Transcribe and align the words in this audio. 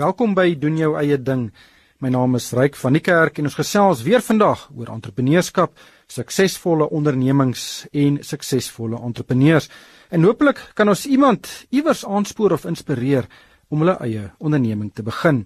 Welkom 0.00 0.32
by 0.32 0.54
doen 0.56 0.78
jou 0.80 0.94
eie 0.96 1.18
ding. 1.20 1.50
My 2.00 2.08
naam 2.08 2.38
is 2.38 2.46
Ryk 2.56 2.76
van 2.80 2.94
die 2.96 3.02
Kerk 3.04 3.36
en 3.36 3.50
ons 3.50 3.56
gesels 3.58 4.00
weer 4.06 4.22
vandag 4.24 4.62
oor 4.72 4.88
entrepreneurskap, 4.94 5.74
suksesvolle 6.08 6.86
ondernemings 6.96 7.64
en 7.92 8.16
suksesvolle 8.24 8.96
entrepreneurs. 8.96 9.68
En 10.08 10.24
hopelik 10.24 10.62
kan 10.78 10.88
ons 10.88 11.02
iemand 11.04 11.50
iewers 11.68 12.06
aanspoor 12.08 12.54
of 12.56 12.64
inspireer 12.70 13.28
om 13.68 13.84
hulle 13.84 13.98
eie 14.06 14.22
onderneming 14.38 14.88
te 14.94 15.04
begin. 15.04 15.42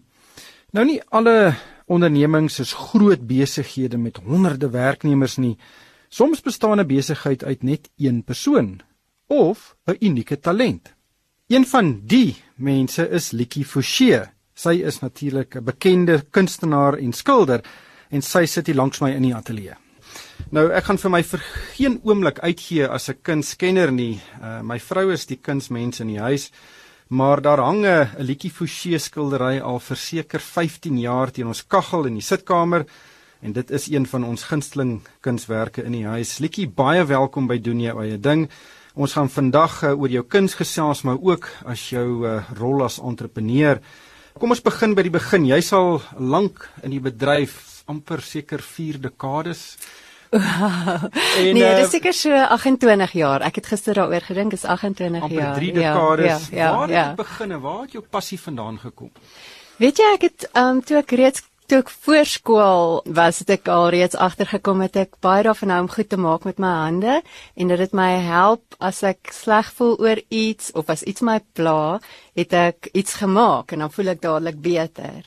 Nou 0.71 0.85
nie 0.87 1.01
alle 1.11 1.57
ondernemings 1.91 2.61
is 2.63 2.77
groot 2.93 3.25
besighede 3.27 3.99
met 3.99 4.23
honderde 4.23 4.71
werknemers 4.71 5.35
nie. 5.43 5.57
Soms 6.09 6.45
bestaan 6.47 6.79
'n 6.79 6.87
besigheid 6.87 7.43
uit 7.43 7.63
net 7.63 7.91
een 7.99 8.23
persoon 8.23 8.83
of 9.27 9.75
'n 9.89 9.97
unieke 9.99 10.39
talent. 10.39 10.95
Een 11.49 11.67
van 11.67 12.01
die 12.07 12.37
mense 12.57 13.09
is 13.11 13.33
Likie 13.33 13.65
Forsie. 13.65 14.34
Sy 14.55 14.85
is 14.87 15.01
natuurlik 15.03 15.57
'n 15.57 15.65
bekende 15.65 16.25
kunstenaar 16.31 16.95
en 16.99 17.13
skilder 17.13 17.61
en 18.11 18.23
sy 18.23 18.47
sit 18.47 18.67
hier 18.67 18.77
langs 18.77 19.01
my 19.01 19.11
in 19.11 19.23
die 19.23 19.35
ateljee. 19.35 19.75
Nou 20.51 20.71
ek 20.71 20.85
gaan 20.85 20.99
vir 20.99 21.11
my 21.11 21.23
vir 21.23 21.41
geen 21.75 22.01
oomblik 22.05 22.39
uitgee 22.39 22.87
as 22.87 23.09
'n 23.09 23.19
kunskenner 23.23 23.91
nie. 23.93 24.21
Uh, 24.41 24.63
my 24.63 24.79
vrou 24.79 25.13
is 25.13 25.27
die 25.27 25.41
kunsmens 25.43 26.01
in 26.01 26.07
die 26.07 26.21
huis, 26.21 26.53
maar 27.09 27.43
daar 27.43 27.59
hang 27.59 27.85
'n 27.85 28.09
Likie 28.19 28.51
Forsie 28.51 28.99
skildery 28.99 29.61
al 29.61 29.81
vir 29.81 29.97
seker 29.97 30.41
15 30.41 30.99
jaar 30.99 31.31
teen 31.33 31.47
ons 31.47 31.67
kaggel 31.67 32.07
in 32.07 32.15
die 32.15 32.23
sitkamer 32.23 32.87
en 33.43 33.53
dit 33.53 33.71
is 33.71 33.89
een 33.91 34.07
van 34.07 34.25
ons 34.25 34.45
gunsteling 34.45 35.03
kunswerke 35.21 35.83
in 35.83 35.93
die 35.93 36.07
huis. 36.07 36.39
Likie, 36.39 36.69
baie 36.69 37.05
welkom 37.05 37.47
by 37.47 37.59
doen 37.59 37.81
jou 37.81 38.03
eie 38.03 38.19
ding. 38.19 38.49
Ons 38.95 39.13
gaan 39.13 39.29
vandag 39.29 39.83
uh, 39.83 40.01
oor 40.01 40.09
jou 40.09 40.23
kuns 40.23 40.55
gesels, 40.55 41.03
maar 41.03 41.19
ook 41.21 41.49
as 41.65 41.91
jou 41.91 42.27
uh, 42.27 42.45
rol 42.55 42.85
as 42.85 43.01
entrepreneur. 43.01 43.81
Kom 44.35 44.51
ons 44.51 44.63
begin 44.67 44.97
by 44.99 45.05
die 45.07 45.13
begin. 45.15 45.45
Jy 45.47 45.61
sal 45.63 46.01
lank 46.19 46.65
in 46.83 46.91
die 46.91 47.03
bedryf 47.03 47.85
amper 47.87 48.19
seker 48.25 48.59
4 48.59 48.99
dekades. 49.05 49.77
en, 50.35 51.53
nee, 51.55 51.63
dit 51.63 51.83
is 51.85 51.93
seker 51.95 52.17
so 52.19 52.35
28 52.57 53.15
jaar. 53.15 53.45
Ek 53.47 53.61
het 53.61 53.69
gister 53.71 54.01
daaroor 54.01 54.27
gedink, 54.27 54.57
is 54.59 54.65
28 54.67 55.23
amper 55.23 55.37
jaar. 55.39 55.53
Amper 55.53 55.63
3 55.63 55.73
dekades. 55.79 56.49
Ja, 56.51 56.57
ja, 56.57 56.65
ja, 56.65 56.73
Waar 56.75 56.89
het 56.89 56.97
ja. 56.97 57.05
dit 57.07 57.21
begin? 57.23 57.57
Waar 57.69 57.81
het 57.85 57.95
jou 57.95 58.05
passie 58.17 58.41
vandaan 58.41 58.81
gekom? 58.83 59.13
Weet 59.79 60.03
jy, 60.03 60.11
ek 60.19 60.27
het 60.27 60.49
um 60.59 60.83
toe 60.83 60.99
ek 61.05 61.15
reeds 61.23 61.47
toe 61.67 61.81
ek 61.81 61.91
voorskool 62.05 62.99
was, 63.17 63.41
het 63.41 63.55
ek 63.57 63.69
al 63.73 63.89
reeds 63.95 64.19
agtergekom 64.21 64.83
het 64.85 64.99
ek 65.01 65.17
baie 65.25 65.45
daarvan 65.47 65.73
hou 65.73 65.81
om 65.87 65.91
goed 65.95 66.11
te 66.13 66.19
maak 66.21 66.45
met 66.45 66.61
my 66.61 66.73
hande 66.83 67.17
en 67.23 67.73
dit 67.73 67.81
het 67.81 67.97
my 67.97 68.11
help 68.27 68.77
as 68.85 69.01
ek 69.07 69.33
sleg 69.33 69.71
voel 69.79 69.97
oor 70.05 70.21
iets 70.29 70.75
of 70.77 70.93
as 70.93 71.05
iets 71.09 71.25
my 71.25 71.39
pla, 71.57 72.01
het 72.37 72.53
ek 72.53 72.91
iets 72.93 73.17
gemaak 73.23 73.73
en 73.73 73.85
dan 73.85 73.93
voel 73.95 74.13
ek 74.13 74.23
dadelik 74.25 74.61
beter. 74.61 75.25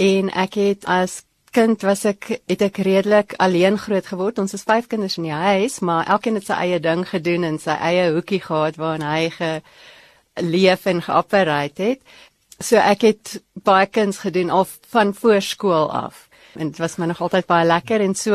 En 0.00 0.32
ek 0.32 0.56
het 0.60 0.88
as 0.88 1.22
kind 1.56 1.84
was 1.88 2.04
ek 2.08 2.28
het 2.48 2.62
ek 2.64 2.80
redelik 2.84 3.36
alleen 3.40 3.78
groot 3.80 4.06
geword. 4.06 4.40
Ons 4.40 4.56
is 4.56 4.64
vyf 4.68 4.88
kinders 4.92 5.16
in 5.20 5.28
die 5.28 5.36
huis, 5.36 5.80
maar 5.80 6.08
elkeen 6.16 6.36
het 6.36 6.48
sy 6.48 6.56
eie 6.66 6.80
ding 6.84 7.04
gedoen 7.08 7.44
en 7.48 7.60
sy 7.60 7.76
eie 7.76 8.10
hoekie 8.16 8.42
gehad 8.44 8.76
waarin 8.80 9.04
hy 9.06 9.30
geleef 9.38 10.88
en 10.88 11.04
geopereer 11.04 11.72
het. 11.80 12.16
So 12.58 12.80
ek 12.80 13.02
het 13.04 13.42
baie 13.52 13.86
kuns 13.86 14.22
gedoen 14.24 14.50
al 14.50 14.66
van 14.92 15.14
voorskool 15.14 15.90
af. 15.92 16.28
En 16.56 16.70
dit 16.70 16.78
was 16.80 16.96
my 16.96 17.06
nog 17.06 17.20
altyd 17.20 17.46
baie 17.46 17.66
lekker 17.66 18.00
en 18.00 18.14
so 18.14 18.32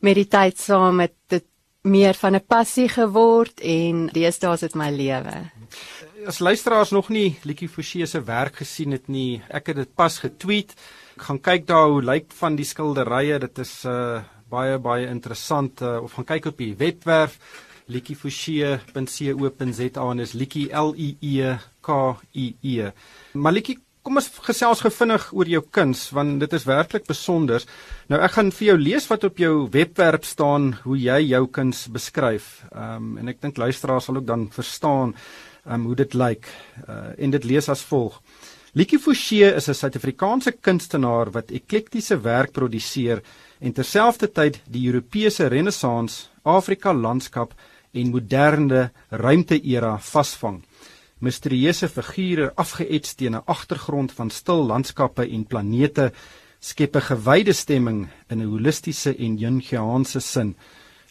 met 0.00 0.14
die 0.14 0.28
tyd 0.30 0.58
saam 0.58 0.96
met 1.02 1.12
dit 1.28 1.44
meer 1.82 2.14
van 2.14 2.34
'n 2.34 2.46
passie 2.46 2.88
geword 2.88 3.60
en 3.60 4.06
deesdae 4.06 4.54
is 4.54 4.60
dit 4.60 4.74
my 4.74 4.90
lewe. 4.90 5.50
As 6.26 6.38
luisteraars 6.38 6.90
nog 6.90 7.08
nie 7.08 7.38
Likie 7.42 7.68
Forsie 7.68 8.06
se 8.06 8.22
werk 8.22 8.56
gesien 8.56 8.92
het 8.92 9.08
nie, 9.08 9.42
ek 9.48 9.66
het 9.66 9.76
dit 9.76 9.94
pas 9.94 10.18
getweet. 10.18 10.74
Ek 11.16 11.22
gaan 11.22 11.40
kyk 11.40 11.66
daar 11.66 11.88
hoe 11.88 12.02
lyk 12.02 12.32
van 12.32 12.56
die 12.56 12.64
skilderye. 12.64 13.38
Dit 13.38 13.58
is 13.58 13.84
uh 13.84 14.22
baie 14.50 14.78
baie 14.78 15.06
interessant 15.06 15.80
uh, 15.80 16.02
of 16.02 16.12
gaan 16.12 16.24
kyk 16.24 16.46
op 16.46 16.58
die 16.58 16.74
webwerf 16.74 17.38
likkieforsie.co.za 17.86 20.10
en 20.10 20.18
is 20.18 20.32
Likkie 20.32 20.74
L 20.74 20.94
I 20.96 21.16
E 21.20 21.56
K 21.80 22.16
I 22.36 22.54
E. 22.62 22.90
Maliki, 23.34 23.76
kom 24.02 24.16
ons 24.16 24.30
gesels 24.46 24.80
gevinnig 24.80 25.26
oor 25.36 25.48
jou 25.48 25.60
kuns 25.76 26.06
want 26.16 26.40
dit 26.40 26.54
is 26.56 26.64
werklik 26.68 27.04
besonder. 27.08 27.64
Nou 28.08 28.20
ek 28.24 28.36
gaan 28.36 28.52
vir 28.56 28.70
jou 28.70 28.76
lees 28.80 29.08
wat 29.10 29.26
op 29.28 29.40
jou 29.40 29.54
webwerf 29.72 30.24
staan 30.24 30.72
hoe 30.86 30.96
jy 30.96 31.18
jou 31.34 31.44
kuns 31.52 31.86
beskryf. 31.92 32.62
Ehm 32.72 33.10
um, 33.10 33.18
en 33.20 33.32
ek 33.32 33.42
dink 33.44 33.60
luisteraars 33.60 34.08
sal 34.08 34.20
ook 34.20 34.28
dan 34.28 34.48
verstaan 34.54 35.12
ehm 35.12 35.74
um, 35.74 35.84
hoe 35.90 35.98
dit 36.00 36.16
lyk. 36.16 36.48
Uh, 36.86 37.12
en 37.18 37.36
dit 37.36 37.44
lees 37.44 37.68
as 37.68 37.84
volg. 37.84 38.16
Likie 38.72 38.98
Forsie 39.02 39.44
is 39.44 39.68
'n 39.68 39.74
Suid-Afrikaanse 39.74 40.52
kunstenaar 40.62 41.30
wat 41.30 41.50
eklektiese 41.50 42.16
werk 42.22 42.52
produseer 42.52 43.22
en 43.60 43.72
terselfdertyd 43.72 44.62
die 44.66 44.86
Europese 44.86 45.48
Renessans, 45.48 46.30
Afrika 46.42 46.92
landskap 46.92 47.52
en 47.92 48.10
moderne 48.10 48.90
ruimte-era 49.10 49.98
vasvang 49.98 50.62
misterieuse 51.20 51.88
figure 51.88 52.52
afgeets 52.56 53.14
teen 53.14 53.34
'n 53.36 53.42
agtergrond 53.46 54.12
van 54.12 54.30
stil 54.30 54.66
landskappe 54.66 55.22
en 55.22 55.44
planete 55.44 56.12
skep 56.60 56.96
'n 56.96 57.08
gewyde 57.10 57.52
stemming 57.52 58.08
in 58.30 58.40
'n 58.40 58.50
holistiese 58.52 59.16
en 59.16 59.36
jungiaanse 59.36 60.20
sin. 60.20 60.56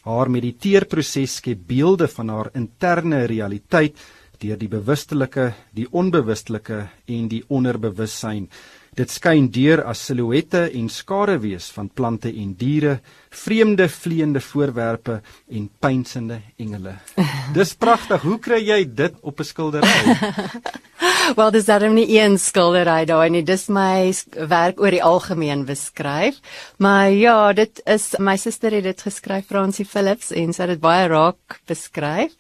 Haar 0.04 0.30
mediteerproses 0.30 1.36
skep 1.36 1.60
beelde 1.68 2.08
van 2.08 2.30
haar 2.30 2.50
interne 2.54 3.26
realiteit 3.26 3.96
deur 4.40 4.58
die 4.58 4.68
bewustelike, 4.68 5.54
die 5.74 5.88
onbewustelike 5.92 6.90
en 7.06 7.28
die 7.28 7.44
onderbewussyn. 7.48 8.50
Dit 8.98 9.12
skyn 9.14 9.50
deur 9.54 9.84
as 9.86 10.02
silhouette 10.06 10.66
en 10.74 10.90
skaduwees 10.90 11.70
van 11.76 11.90
plante 11.90 12.30
en 12.30 12.54
diere, 12.58 13.00
vreemde 13.30 13.90
vleiende 13.90 14.42
voorwerpe 14.42 15.22
en 15.50 15.70
pynsende 15.80 16.42
engele. 16.58 16.96
Dis 17.58 17.76
pragtig. 17.76 18.22
Hoe 18.22 18.40
kry 18.40 18.62
jy 18.64 18.84
dit 18.86 19.16
op 19.22 19.40
'n 19.40 19.44
skildery? 19.44 19.94
Wel, 21.38 21.52
dis 21.52 21.66
daarom 21.66 21.94
nie 21.94 22.08
een 22.10 22.40
skildery 22.42 23.06
daai 23.06 23.30
nie. 23.30 23.44
Dis 23.46 23.68
my 23.70 24.10
werk 24.50 24.82
oor 24.82 24.92
die 24.92 25.04
algemeen 25.04 25.66
beskryf. 25.66 26.40
Maar 26.78 27.12
ja, 27.12 27.54
dit 27.54 27.82
is 27.86 28.16
my 28.18 28.36
suster 28.38 28.74
het 28.74 28.84
dit 28.84 29.02
geskryf 29.02 29.46
Francie 29.48 29.86
Philips 29.86 30.32
en 30.32 30.54
sy 30.54 30.66
het 30.66 30.76
dit 30.76 30.82
baie 30.82 31.08
raak 31.08 31.62
beskryf. 31.70 32.34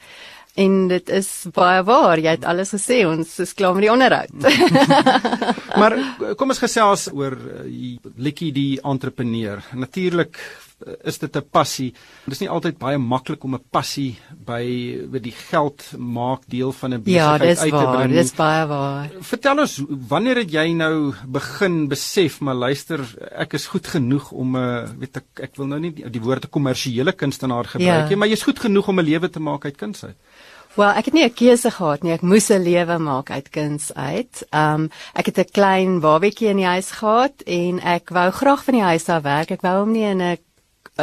En 0.55 0.87
dit 0.89 1.09
is 1.09 1.27
baie 1.53 1.83
waar. 1.83 2.19
Jy 2.19 2.33
het 2.37 2.47
alles 2.47 2.73
gesê. 2.73 3.03
Ons 3.07 3.37
is 3.39 3.53
klaar 3.53 3.75
met 3.77 3.85
die 3.85 3.91
onderhoud. 3.93 4.33
maar 5.79 5.95
kom 6.39 6.49
ons 6.49 6.63
gesels 6.63 7.07
oor 7.13 7.37
uh, 7.37 7.67
Likkie 8.17 8.51
die 8.55 8.81
entrepreneur. 8.81 9.61
Natuurlik 9.73 10.39
is 11.03 11.19
dit 11.19 11.35
'n 11.35 11.43
passie. 11.51 11.91
Dit 12.25 12.33
is 12.33 12.39
nie 12.39 12.49
altyd 12.49 12.77
baie 12.77 12.97
maklik 12.97 13.43
om 13.43 13.55
'n 13.55 13.63
passie 13.71 14.17
by 14.31 14.63
by 15.11 15.19
die 15.19 15.35
geld 15.49 15.83
maak 15.97 16.41
deel 16.47 16.71
van 16.71 16.93
'n 16.93 17.01
ja, 17.05 17.37
besigheid 17.37 17.59
uit 17.59 17.69
te 17.69 17.75
waar, 17.75 17.97
bring. 17.97 18.13
Ja, 18.13 18.21
dis 18.21 18.33
baie 18.33 18.67
waar. 18.67 19.09
Vertel 19.19 19.59
ons, 19.59 19.81
wanneer 20.07 20.35
het 20.35 20.51
jy 20.51 20.71
nou 20.73 21.13
begin 21.27 21.87
besef, 21.87 22.39
maar 22.39 22.55
luister, 22.55 22.99
ek 23.31 23.53
is 23.53 23.67
goed 23.67 23.87
genoeg 23.87 24.31
om 24.31 24.55
'n 24.55 24.59
uh, 24.59 24.89
weet 24.99 25.17
ek 25.17 25.25
ek 25.41 25.55
wil 25.55 25.67
nou 25.67 25.79
nie 25.79 25.93
die, 25.93 26.09
die 26.09 26.21
woorde 26.21 26.47
kommersiële 26.47 27.11
kunstenaar 27.11 27.65
gebruik 27.65 28.03
nie, 28.03 28.09
ja. 28.09 28.17
maar 28.17 28.27
jy's 28.27 28.43
goed 28.43 28.59
genoeg 28.59 28.87
om 28.87 28.99
'n 28.99 29.03
lewe 29.05 29.29
te 29.29 29.39
maak 29.39 29.65
uit 29.65 29.75
kuns 29.75 30.03
uit. 30.03 30.17
Wel, 30.77 30.93
ek 30.95 31.05
het 31.05 31.13
nie 31.13 31.25
'n 31.25 31.33
keuse 31.33 31.71
gehad 31.71 32.03
nie. 32.03 32.13
Ek 32.13 32.21
moes 32.21 32.49
'n 32.49 32.63
lewe 32.63 32.97
maak 32.99 33.31
uit 33.31 33.49
kuns 33.49 33.93
uit. 33.93 34.47
Um 34.53 34.89
ek 35.13 35.25
het 35.25 35.37
'n 35.37 35.51
klein 35.51 35.99
babatjie 35.99 36.49
in 36.49 36.57
die 36.57 36.65
huis 36.65 36.91
gehad 36.91 37.41
en 37.45 37.79
ek 37.79 38.09
wou 38.09 38.31
graag 38.31 38.63
van 38.63 38.73
die 38.73 38.83
huis 38.83 39.09
af 39.09 39.23
werk. 39.23 39.51
Ek 39.51 39.61
wou 39.61 39.79
hom 39.79 39.91
nie 39.91 40.05
in 40.05 40.21
'n 40.21 40.37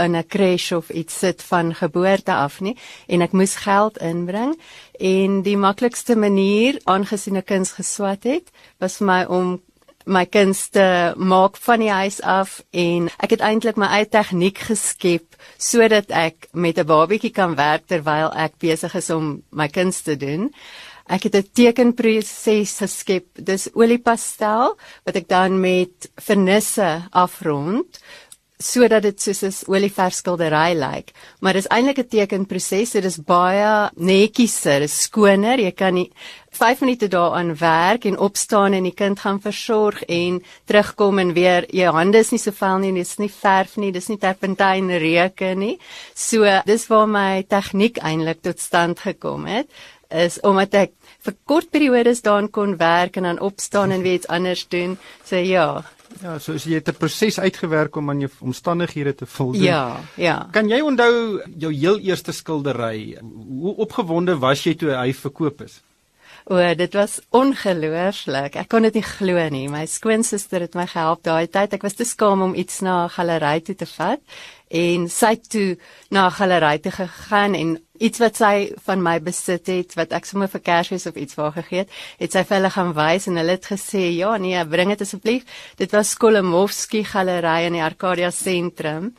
in 0.04 0.16
'n 0.16 0.26
crash 0.28 0.72
of 0.72 0.90
iets 0.90 1.18
sit 1.18 1.42
van 1.42 1.74
geboorte 1.74 2.32
af 2.32 2.60
nie 2.60 2.76
en 3.06 3.22
ek 3.22 3.32
moes 3.32 3.56
geld 3.56 3.98
inbring 3.98 4.58
en 5.00 5.42
die 5.42 5.56
maklikste 5.56 6.16
manier 6.16 6.80
aangesien 6.84 7.36
ek 7.36 7.46
kuns 7.46 7.72
geswat 7.72 8.24
het 8.24 8.50
was 8.78 8.96
vir 8.98 9.06
my 9.06 9.24
om 9.24 9.60
my 10.06 10.22
kunste 10.30 11.14
maak 11.18 11.56
van 11.58 11.82
die 11.82 11.90
huis 11.90 12.20
af 12.22 12.60
en 12.70 13.08
ek 13.18 13.34
het 13.34 13.42
eintlik 13.42 13.78
my 13.80 13.88
eie 13.98 14.06
tegniek 14.06 14.58
geskep 14.68 15.34
sodat 15.58 16.10
ek 16.14 16.46
met 16.52 16.78
'n 16.78 16.86
babietjie 16.86 17.34
kan 17.34 17.56
werk 17.56 17.86
terwyl 17.86 18.30
ek 18.34 18.58
besig 18.58 18.94
is 18.94 19.10
om 19.10 19.42
my 19.50 19.68
kuns 19.68 20.02
te 20.02 20.16
doen. 20.16 20.52
Ek 21.08 21.22
het 21.22 21.34
'n 21.34 21.50
tekenproses 21.52 22.78
geskep. 22.78 23.26
Dis 23.34 23.68
oliepastel 23.74 24.78
wat 25.04 25.16
ek 25.16 25.28
dan 25.28 25.60
met 25.60 26.10
vernisse 26.14 27.02
afrond 27.10 27.98
sodat 28.58 29.02
dit 29.02 29.20
soos 29.20 29.42
'n 29.42 29.70
olieverskildery 29.72 30.74
lyk. 30.74 31.12
Maar 31.40 31.52
dis 31.52 31.68
eintlik 31.68 31.98
'n 31.98 32.08
tekenproses. 32.08 32.90
Dit 32.90 33.04
is 33.04 33.18
baie 33.18 33.90
netjieser, 33.94 34.80
dis 34.80 35.02
skoner. 35.02 35.58
Jy 35.58 35.72
kan 35.72 35.94
nie 35.94 36.10
5 36.50 36.80
minute 36.80 37.08
daaraan 37.08 37.56
werk 37.58 38.04
en 38.04 38.18
opstaan 38.18 38.72
en 38.72 38.82
die 38.82 38.94
kind 38.94 39.20
gaan 39.20 39.40
versorg 39.40 40.02
en 40.02 40.42
terugkom 40.64 41.18
en 41.18 41.32
weer 41.32 41.66
jou 41.68 41.92
hande 41.94 42.18
is 42.18 42.30
nie 42.30 42.38
so 42.38 42.50
vuil 42.50 42.78
nie, 42.78 42.92
dis 42.92 43.18
nie 43.18 43.30
verf 43.30 43.76
nie, 43.76 43.92
dis 43.92 44.08
nie 44.08 44.18
terpentyn 44.18 44.88
reuke 44.98 45.54
nie. 45.54 45.78
So 46.14 46.62
dis 46.64 46.86
waar 46.88 47.06
my 47.06 47.44
tegniek 47.48 47.98
eintlik 47.98 48.42
tot 48.42 48.60
stand 48.60 49.00
gekom 49.00 49.46
het 49.46 49.68
is 50.08 50.38
omdat 50.46 50.74
ek 50.74 50.92
vir 51.26 51.34
kort 51.50 51.70
periodes 51.70 52.22
daarin 52.22 52.50
kon 52.50 52.76
werk 52.78 53.16
en 53.16 53.26
dan 53.26 53.40
opstaan 53.40 53.90
en 53.90 54.02
weer 54.02 54.20
iets 54.20 54.28
anders 54.28 54.66
doen. 54.68 54.98
So 55.24 55.36
ja. 55.36 55.82
Ja, 56.22 56.38
so 56.38 56.54
as 56.56 56.64
jy 56.64 56.74
het 56.78 56.88
'n 56.88 56.96
proses 56.96 57.38
uitgewerk 57.38 57.96
om 57.96 58.10
aan 58.10 58.20
jou 58.20 58.30
omstandighede 58.40 59.14
te 59.14 59.26
voldoen. 59.26 59.62
Ja, 59.62 60.00
ja. 60.16 60.48
Kan 60.50 60.68
jy 60.68 60.80
onthou 60.80 61.42
jou 61.58 61.72
heel 61.72 61.98
eerste 61.98 62.32
skildery? 62.32 63.18
Hoe 63.60 63.76
opgewonde 63.76 64.38
was 64.38 64.64
jy 64.64 64.74
toe 64.74 64.90
hy 64.90 65.12
verkoop 65.12 65.60
is? 65.62 65.82
O, 66.46 66.74
dit 66.78 66.92
was 66.94 67.16
ongelooflik. 67.34 68.54
Ek 68.54 68.68
kon 68.70 68.84
dit 68.86 68.94
nie 68.94 69.02
glo 69.02 69.42
nie. 69.50 69.64
My 69.66 69.82
skoonsister 69.90 70.62
het 70.62 70.76
my 70.78 70.84
gehelp 70.86 71.24
daai 71.26 71.48
tyd. 71.50 71.72
Ek 71.74 71.82
was 71.82 71.96
te 71.98 72.06
skaam 72.06 72.44
om 72.44 72.52
iets 72.54 72.84
na 72.86 73.06
'n 73.06 73.14
galery 73.16 73.58
toe 73.66 73.74
te 73.74 73.86
vat 73.86 74.20
en 74.70 75.08
sy 75.08 75.30
het 75.34 75.48
toe 75.50 75.76
na 76.10 76.26
'n 76.26 76.36
galery 76.38 76.78
toe 76.78 76.92
gegaan 76.92 77.54
en 77.54 77.82
iets 77.98 78.18
wat 78.18 78.36
sy 78.36 78.72
van 78.86 79.02
my 79.02 79.18
besit 79.18 79.66
het 79.66 79.94
wat 79.96 80.12
ek 80.12 80.24
sommer 80.24 80.48
vir 80.48 80.60
Kersfees 80.60 81.06
of 81.06 81.16
iets 81.16 81.34
haar 81.36 81.52
gegee 81.52 81.78
het, 81.78 81.90
het 82.18 82.32
sy 82.32 82.44
vir 82.44 82.56
hulle 82.56 82.70
gaan 82.70 82.94
wys 82.94 83.26
en 83.26 83.36
hulle 83.36 83.50
het 83.50 83.66
gesê, 83.66 84.14
"Ja, 84.14 84.36
nee, 84.36 84.66
bring 84.66 84.90
dit 84.90 85.00
asseblief." 85.00 85.44
Dit 85.76 85.90
was 85.90 86.10
Skolemowski 86.10 87.04
Galery 87.04 87.66
in 87.66 87.72
die 87.72 87.82
Arcadia 87.82 88.30
sentrum. 88.30 89.14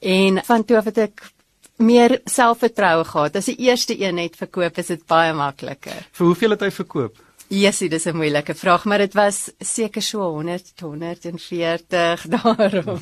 En 0.00 0.44
van 0.44 0.64
toe 0.64 0.76
af 0.76 0.84
het 0.84 0.98
ek 0.98 1.33
meer 1.76 2.20
selfvertroue 2.24 3.04
gehad. 3.04 3.36
As 3.36 3.50
die 3.50 3.56
eerste 3.66 3.96
een 4.00 4.14
net 4.14 4.36
verkoop, 4.36 4.78
is 4.78 4.92
dit 4.92 5.06
baie 5.06 5.32
makliker. 5.34 6.06
Vir 6.12 6.26
hoeveel 6.26 6.50
het 6.50 6.60
hy 6.60 6.70
verkoop? 6.70 7.20
Jessie, 7.52 7.88
dis 7.88 8.06
'n 8.06 8.16
moeilike 8.16 8.54
vraag, 8.54 8.84
maar 8.84 8.98
dit 8.98 9.14
was 9.14 9.50
seker 9.60 10.02
so 10.02 10.20
100 10.20 10.72
140 10.80 12.26
daarom. 12.36 13.00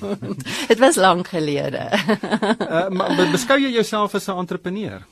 Dit 0.68 0.78
was 0.78 0.96
lank 0.96 1.28
gelede. 1.28 1.88
uh, 2.60 2.88
maar 2.88 3.30
beskou 3.30 3.58
jy 3.58 3.70
jouself 3.70 4.14
as 4.14 4.28
'n 4.28 4.38
entrepreneur? 4.38 5.02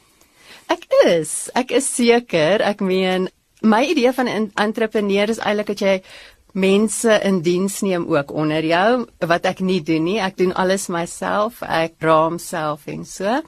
Ek 0.66 0.84
is, 1.06 1.50
ek 1.54 1.70
is 1.70 1.94
seker. 1.94 2.60
Ek 2.60 2.80
meen 2.80 3.28
my 3.60 3.84
idee 3.84 4.12
van 4.12 4.28
'n 4.28 4.50
entrepreneur 4.54 5.28
is 5.28 5.38
eintlik 5.38 5.66
dat 5.66 5.78
jy 5.80 6.02
mense 6.52 7.20
in 7.24 7.42
diens 7.42 7.80
neem 7.82 8.06
ook 8.08 8.32
onder 8.32 8.64
jou 8.64 9.06
wat 9.18 9.46
ek 9.46 9.60
nie 9.60 9.80
doen 9.80 10.04
nie. 10.04 10.18
Ek 10.20 10.36
doen 10.36 10.52
alles 10.52 10.88
myself. 10.88 11.62
Ek 11.62 11.94
raam 11.98 12.38
self 12.38 12.86
en 12.86 13.04
so. 13.04 13.42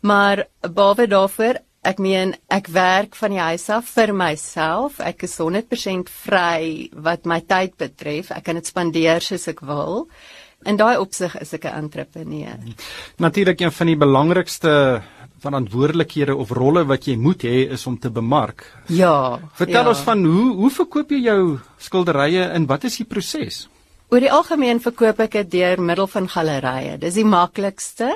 Maar 0.00 0.46
behalwe 0.62 1.06
daarvoor 1.06 1.58
Ek 1.86 2.00
meen 2.02 2.34
ek 2.50 2.66
werk 2.74 3.14
van 3.16 3.32
die 3.32 3.40
huis 3.40 3.68
af 3.70 3.86
vir 3.94 4.10
myself. 4.16 4.98
Ek 5.00 5.22
is 5.24 5.36
100% 5.38 6.10
vry 6.10 6.90
wat 6.92 7.24
my 7.24 7.38
tyd 7.46 7.78
betref. 7.78 8.32
Ek 8.34 8.48
kan 8.48 8.58
dit 8.58 8.66
spandeer 8.66 9.22
soos 9.22 9.46
ek 9.48 9.62
wil. 9.62 10.08
In 10.66 10.76
daai 10.76 10.98
opsig 10.98 11.36
is 11.38 11.54
ek 11.54 11.64
'n 11.64 11.86
entrepreneur. 11.86 12.58
Natuurlik 13.16 13.60
een 13.60 13.72
van 13.72 13.86
die 13.86 13.96
belangrikste 13.96 15.02
verantwoordelikhede 15.42 16.34
of 16.34 16.52
rolle 16.56 16.84
wat 16.88 17.06
jy 17.08 17.16
moet 17.20 17.44
hê 17.46 17.64
is 17.74 17.86
om 17.86 17.98
te 17.98 18.10
bemark. 18.10 18.66
Ja. 18.90 19.38
Vertel 19.58 19.82
ja. 19.82 19.88
ons 19.88 20.04
van 20.06 20.24
hoe 20.26 20.52
hoe 20.58 20.70
verkoop 20.74 21.14
jy 21.14 21.24
jou 21.28 21.42
skilderye 21.82 22.48
en 22.54 22.66
wat 22.70 22.88
is 22.88 22.98
die 23.00 23.06
proses? 23.08 23.66
Oor 24.08 24.24
die 24.24 24.32
algemeen 24.32 24.80
verkoop 24.80 25.20
ek 25.26 25.36
dit 25.42 25.50
deur 25.58 25.82
middel 25.84 26.08
van 26.08 26.28
gallerye. 26.32 26.96
Dis 27.00 27.18
die 27.20 27.26
maklikste. 27.28 28.14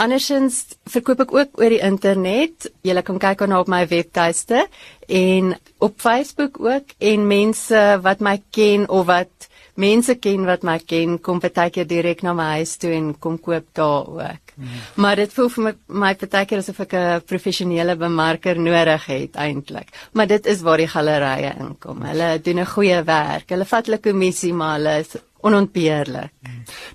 Andersins 0.00 0.64
verkoop 0.88 1.26
ek 1.26 1.34
ook 1.36 1.60
oor 1.60 1.74
die 1.74 1.82
internet. 1.84 2.70
Jy 2.82 2.96
kan 3.04 3.20
kyk 3.20 3.44
na 3.46 3.60
op 3.60 3.70
my 3.70 3.84
webtuiste 3.90 4.64
en 5.08 5.54
op 5.84 6.00
Facebook 6.00 6.58
ook 6.62 6.96
en 6.98 7.26
mense 7.28 7.82
wat 8.02 8.24
my 8.24 8.38
ken 8.50 8.88
of 8.88 9.06
wat 9.10 9.51
mense 9.74 10.14
ken 10.20 10.44
wat 10.44 10.62
my 10.62 10.78
ken 10.78 11.18
kom 11.20 11.40
partykeer 11.40 11.86
direk 11.88 12.22
na 12.22 12.34
my 12.36 12.48
huis 12.58 12.76
toe 12.76 12.92
en 12.92 13.12
kom 13.18 13.38
koop 13.40 13.64
daar 13.72 14.06
ook. 14.08 14.54
Mm. 14.56 14.68
Maar 14.94 15.16
dit 15.16 15.32
voel 15.32 15.48
vir 15.48 15.64
my 15.64 15.72
my 16.04 16.14
partykeer 16.14 16.58
asof 16.58 16.80
ek 16.80 16.92
'n 16.94 17.22
professionele 17.26 17.96
bemarker 17.96 18.58
nodig 18.58 19.06
het 19.06 19.36
eintlik. 19.36 19.88
Maar 20.12 20.26
dit 20.26 20.46
is 20.46 20.60
waar 20.60 20.78
die 20.78 20.88
gallerye 20.88 21.54
inkom. 21.58 22.02
Hulle 22.02 22.40
doen 22.42 22.58
'n 22.58 22.66
goeie 22.66 23.02
werk. 23.02 23.48
Hulle 23.48 23.64
vat 23.64 23.86
hulle 23.86 23.98
kommissie 23.98 24.52
maar 24.52 24.76
hulle 24.78 25.04
onontbeerlik. 25.42 26.30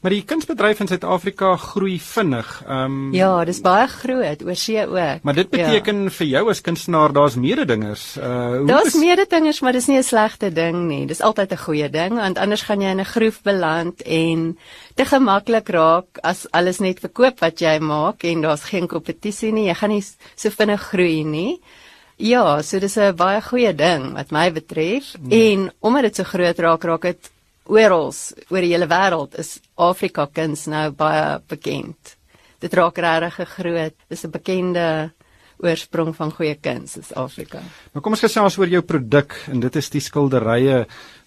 Maar 0.01 0.13
die 0.13 0.23
kunsbedryf 0.23 0.79
in 0.79 0.87
Suid-Afrika 0.87 1.55
groei 1.59 1.97
vinnig. 1.99 2.49
Ehm 2.65 2.83
um, 2.83 3.13
Ja, 3.13 3.45
dis 3.45 3.59
baie 3.61 3.87
groot 3.91 4.43
oor 4.45 4.55
see 4.55 4.85
ook. 4.87 5.23
Maar 5.23 5.35
dit 5.35 5.49
beteken 5.49 6.03
ja. 6.03 6.09
vir 6.09 6.27
jou 6.27 6.43
as 6.49 6.61
kunstenaar 6.61 7.13
daar's 7.13 7.35
mededingers. 7.35 8.05
Uh 8.17 8.65
Daar's 8.67 8.93
is... 8.93 8.99
mededingers, 9.01 9.59
maar 9.61 9.75
dis 9.75 9.87
nie 9.87 9.97
'n 9.97 10.03
slegte 10.03 10.51
ding 10.53 10.87
nie. 10.87 11.05
Dis 11.05 11.21
altyd 11.21 11.51
'n 11.51 11.63
goeie 11.65 11.89
ding 11.89 12.15
want 12.15 12.37
anders 12.37 12.61
gaan 12.61 12.81
jy 12.81 12.89
in 12.89 12.99
'n 12.99 13.05
groef 13.05 13.41
beland 13.41 14.01
en 14.01 14.57
te 14.95 15.05
gemaklik 15.05 15.69
raak 15.69 16.17
as 16.21 16.47
alles 16.51 16.79
net 16.79 16.99
verkoop 16.99 17.39
wat 17.39 17.59
jy 17.59 17.79
maak 17.79 18.23
en 18.23 18.41
daar's 18.41 18.63
geen 18.63 18.87
kompetisie 18.87 19.51
nie. 19.51 19.67
Jy 19.67 19.75
gaan 19.75 19.89
nie 19.89 20.05
so 20.35 20.49
vinnig 20.49 20.81
groei 20.81 21.23
nie. 21.23 21.59
Ja, 22.17 22.61
so 22.61 22.79
dis 22.79 22.97
'n 22.97 23.15
baie 23.15 23.41
goeie 23.41 23.75
ding 23.75 24.13
wat 24.13 24.31
my 24.31 24.51
betref 24.51 25.13
hmm. 25.13 25.31
en 25.31 25.71
omdat 25.79 26.01
dit 26.01 26.15
so 26.15 26.23
groot 26.23 26.59
raak, 26.59 26.83
raak 26.83 27.01
dit 27.01 27.31
oral 27.67 28.13
oor 28.49 28.61
die 28.61 28.73
hele 28.73 28.87
wêreld 28.87 29.37
is 29.39 29.59
Afrika 29.75 30.27
kuns 30.27 30.67
nou 30.67 30.91
baie 30.91 31.39
bekend. 31.47 32.17
Dit 32.59 32.73
raak 32.73 32.97
regtig 32.97 33.49
groot. 33.59 33.95
Dis 34.09 34.25
'n 34.25 34.31
bekende 34.31 35.11
oorsprong 35.57 36.13
van 36.15 36.31
goeie 36.31 36.55
kuns 36.61 36.97
is 36.97 37.13
Afrika. 37.17 37.61
Nou 37.93 38.03
kom 38.05 38.13
ons 38.13 38.21
gesels 38.21 38.57
oor 38.59 38.69
jou 38.69 38.83
produk 38.85 39.33
en 39.51 39.61
dit 39.63 39.79
is 39.81 39.89
die 39.89 40.01
skilderye 40.01 40.83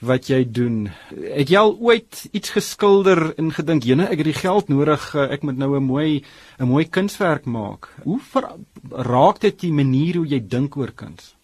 wat 0.06 0.30
jy 0.30 0.44
doen. 0.46 0.84
Het 1.10 1.50
jy 1.50 1.58
al 1.58 1.74
ooit 1.78 2.22
iets 2.30 2.54
geskilder 2.54 3.34
en 3.36 3.50
gedink, 3.52 3.84
"Jene, 3.84 4.06
ek 4.06 4.22
het 4.22 4.30
die 4.30 4.42
geld 4.42 4.68
nodig, 4.68 5.14
eh, 5.14 5.32
ek 5.32 5.42
moet 5.42 5.56
nou 5.56 5.76
'n 5.76 5.82
mooi 5.82 6.22
'n 6.60 6.68
mooi 6.68 6.84
kunswerk 6.84 7.44
maak." 7.44 7.88
Hoe 8.04 8.20
raak 8.90 9.40
dit 9.40 9.60
die 9.60 9.72
manier 9.72 10.16
hoe 10.16 10.26
jy 10.26 10.40
dink 10.46 10.76
oor 10.76 10.92
kuns? 10.92 11.34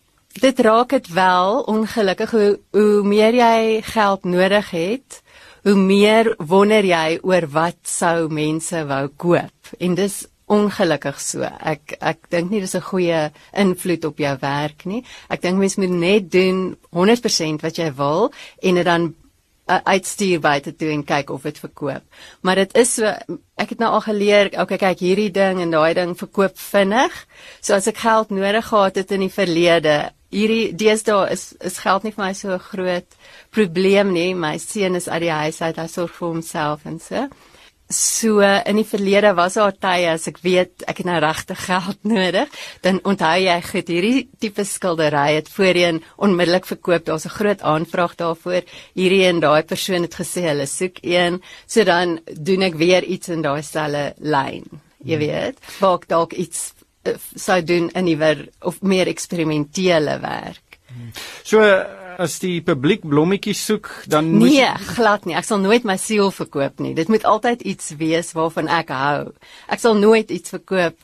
Dit 0.41 0.61
raak 0.61 0.91
dit 0.91 1.09
wel 1.15 1.61
ongelukkig 1.73 2.31
hoe 2.31 2.61
hoe 2.77 3.03
meer 3.03 3.35
jy 3.35 3.83
geld 3.83 4.25
nodig 4.25 4.71
het 4.71 5.21
hoe 5.67 5.75
meer 5.75 6.35
wonder 6.39 6.85
jy 6.85 7.19
oor 7.23 7.49
wat 7.51 7.79
sou 7.83 8.29
mense 8.29 8.85
wou 8.87 9.05
koop 9.17 9.77
en 9.79 9.95
dis 9.99 10.25
ongelukkig 10.47 11.21
so 11.21 11.43
ek 11.43 11.97
ek 12.01 12.29
dink 12.31 12.51
nie 12.51 12.61
dis 12.61 12.77
'n 12.77 12.89
goeie 12.91 13.21
invloed 13.53 14.05
op 14.05 14.19
jou 14.19 14.37
werk 14.41 14.87
nie 14.87 15.05
ek 15.29 15.43
dink 15.43 15.59
mens 15.59 15.77
moet 15.77 15.91
net 15.91 16.31
doen 16.31 16.77
100% 16.91 17.63
wat 17.63 17.77
jy 17.77 17.91
wil 17.95 18.33
en 18.63 18.75
dit 18.75 18.85
dan 18.85 19.15
uh, 19.67 19.81
uitstuur 19.83 20.41
buite 20.41 20.75
toe 20.77 20.91
en 20.95 21.05
kyk 21.07 21.31
of 21.31 21.47
dit 21.47 21.59
verkoop. 21.59 22.05
Maar 22.41 22.63
dit 22.63 22.77
is 22.83 22.95
so 22.99 23.13
ek 23.57 23.73
het 23.73 23.81
nou 23.81 23.91
al 23.97 24.05
geleer, 24.05 24.51
okay 24.61 24.79
kyk 24.81 25.01
hierdie 25.01 25.31
ding 25.33 25.63
en 25.65 25.73
daai 25.73 25.95
ding 25.97 26.13
verkoop 26.19 26.59
vinnig. 26.61 27.15
So 27.61 27.75
as 27.75 27.89
ek 27.91 28.03
geld 28.05 28.35
nodig 28.35 28.69
gehad 28.69 29.01
het 29.01 29.15
in 29.17 29.25
die 29.27 29.33
verlede, 29.33 29.97
hierdie 30.37 30.75
deesdae 30.77 31.33
is 31.33 31.51
is 31.65 31.81
geld 31.83 32.05
nie 32.05 32.13
vir 32.15 32.25
my 32.25 32.33
so 32.35 32.55
'n 32.55 32.69
groot 32.71 33.11
probleem 33.51 34.13
nie. 34.13 34.35
My 34.35 34.57
seun 34.59 34.95
is 34.95 35.09
uit 35.09 35.23
die 35.23 35.37
huis 35.43 35.61
uit, 35.61 35.77
hy 35.77 35.87
sorg 35.87 36.13
vir 36.13 36.29
homself 36.29 36.87
en 36.87 36.99
so. 37.01 37.29
So 37.89 38.41
in 38.41 38.77
die 38.81 38.85
verlede 38.85 39.31
was 39.37 39.55
daar 39.55 39.73
tye 39.73 40.11
as 40.11 40.27
ek 40.27 40.41
weet 40.43 40.83
ek 40.91 40.99
het 40.99 41.07
nou 41.07 41.21
regte 41.23 41.55
geld 41.55 41.99
nodig, 42.15 42.49
dan 42.83 42.99
onthou 43.05 43.37
jy 43.39 43.61
goed 43.63 43.89
hierdie 43.89 44.29
tipe 44.41 44.65
skildery 44.65 45.37
het 45.37 45.49
voorheen 45.49 46.03
onmiddellik 46.19 46.67
verkoop. 46.67 47.05
Daar's 47.05 47.27
'n 47.27 47.37
groot 47.39 47.63
aanvraag 47.63 48.17
daarvoor. 48.17 48.63
Hierdie 48.95 49.27
en 49.27 49.41
daai 49.41 49.63
persoon 49.63 50.03
het 50.03 50.15
gesê 50.15 50.43
hulle 50.51 50.67
soek 50.67 50.99
een, 51.03 51.43
so 51.67 51.85
dan 51.85 52.19
doen 52.27 52.63
ek 52.63 52.75
weer 52.75 53.05
iets 53.05 53.29
in 53.29 53.43
daai 53.43 53.63
selfe 53.63 54.15
lyn. 54.19 54.67
Jy 55.05 55.17
hmm. 55.17 55.27
weet, 55.27 55.59
maak 55.81 56.09
dalk 56.09 56.33
iets 56.33 56.73
sou 57.35 57.61
doen 57.63 57.91
'n 57.95 58.05
nuwer 58.05 58.49
of 58.63 58.83
meer 58.83 59.07
eksperimentele 59.07 60.21
werk. 60.21 60.79
So 61.45 61.61
as 62.19 62.39
die 62.41 62.63
publiek 62.65 63.05
blommetjies 63.05 63.61
soek, 63.69 63.91
dan 64.09 64.31
moet 64.31 64.49
Nee, 64.51 64.69
glad 64.97 65.27
nie. 65.29 65.37
Ek 65.37 65.45
sal 65.45 65.61
nooit 65.61 65.85
my 65.85 65.97
siel 66.01 66.31
verkoop 66.33 66.81
nie. 66.81 66.95
Dit 66.97 67.09
moet 67.13 67.25
altyd 67.25 67.63
iets 67.63 67.93
wees 68.01 68.33
waarvan 68.37 68.69
ek 68.73 68.93
hou. 68.95 69.33
Ek 69.69 69.83
sal 69.83 69.99
nooit 70.01 70.31
iets 70.31 70.55
verkoop 70.55 70.97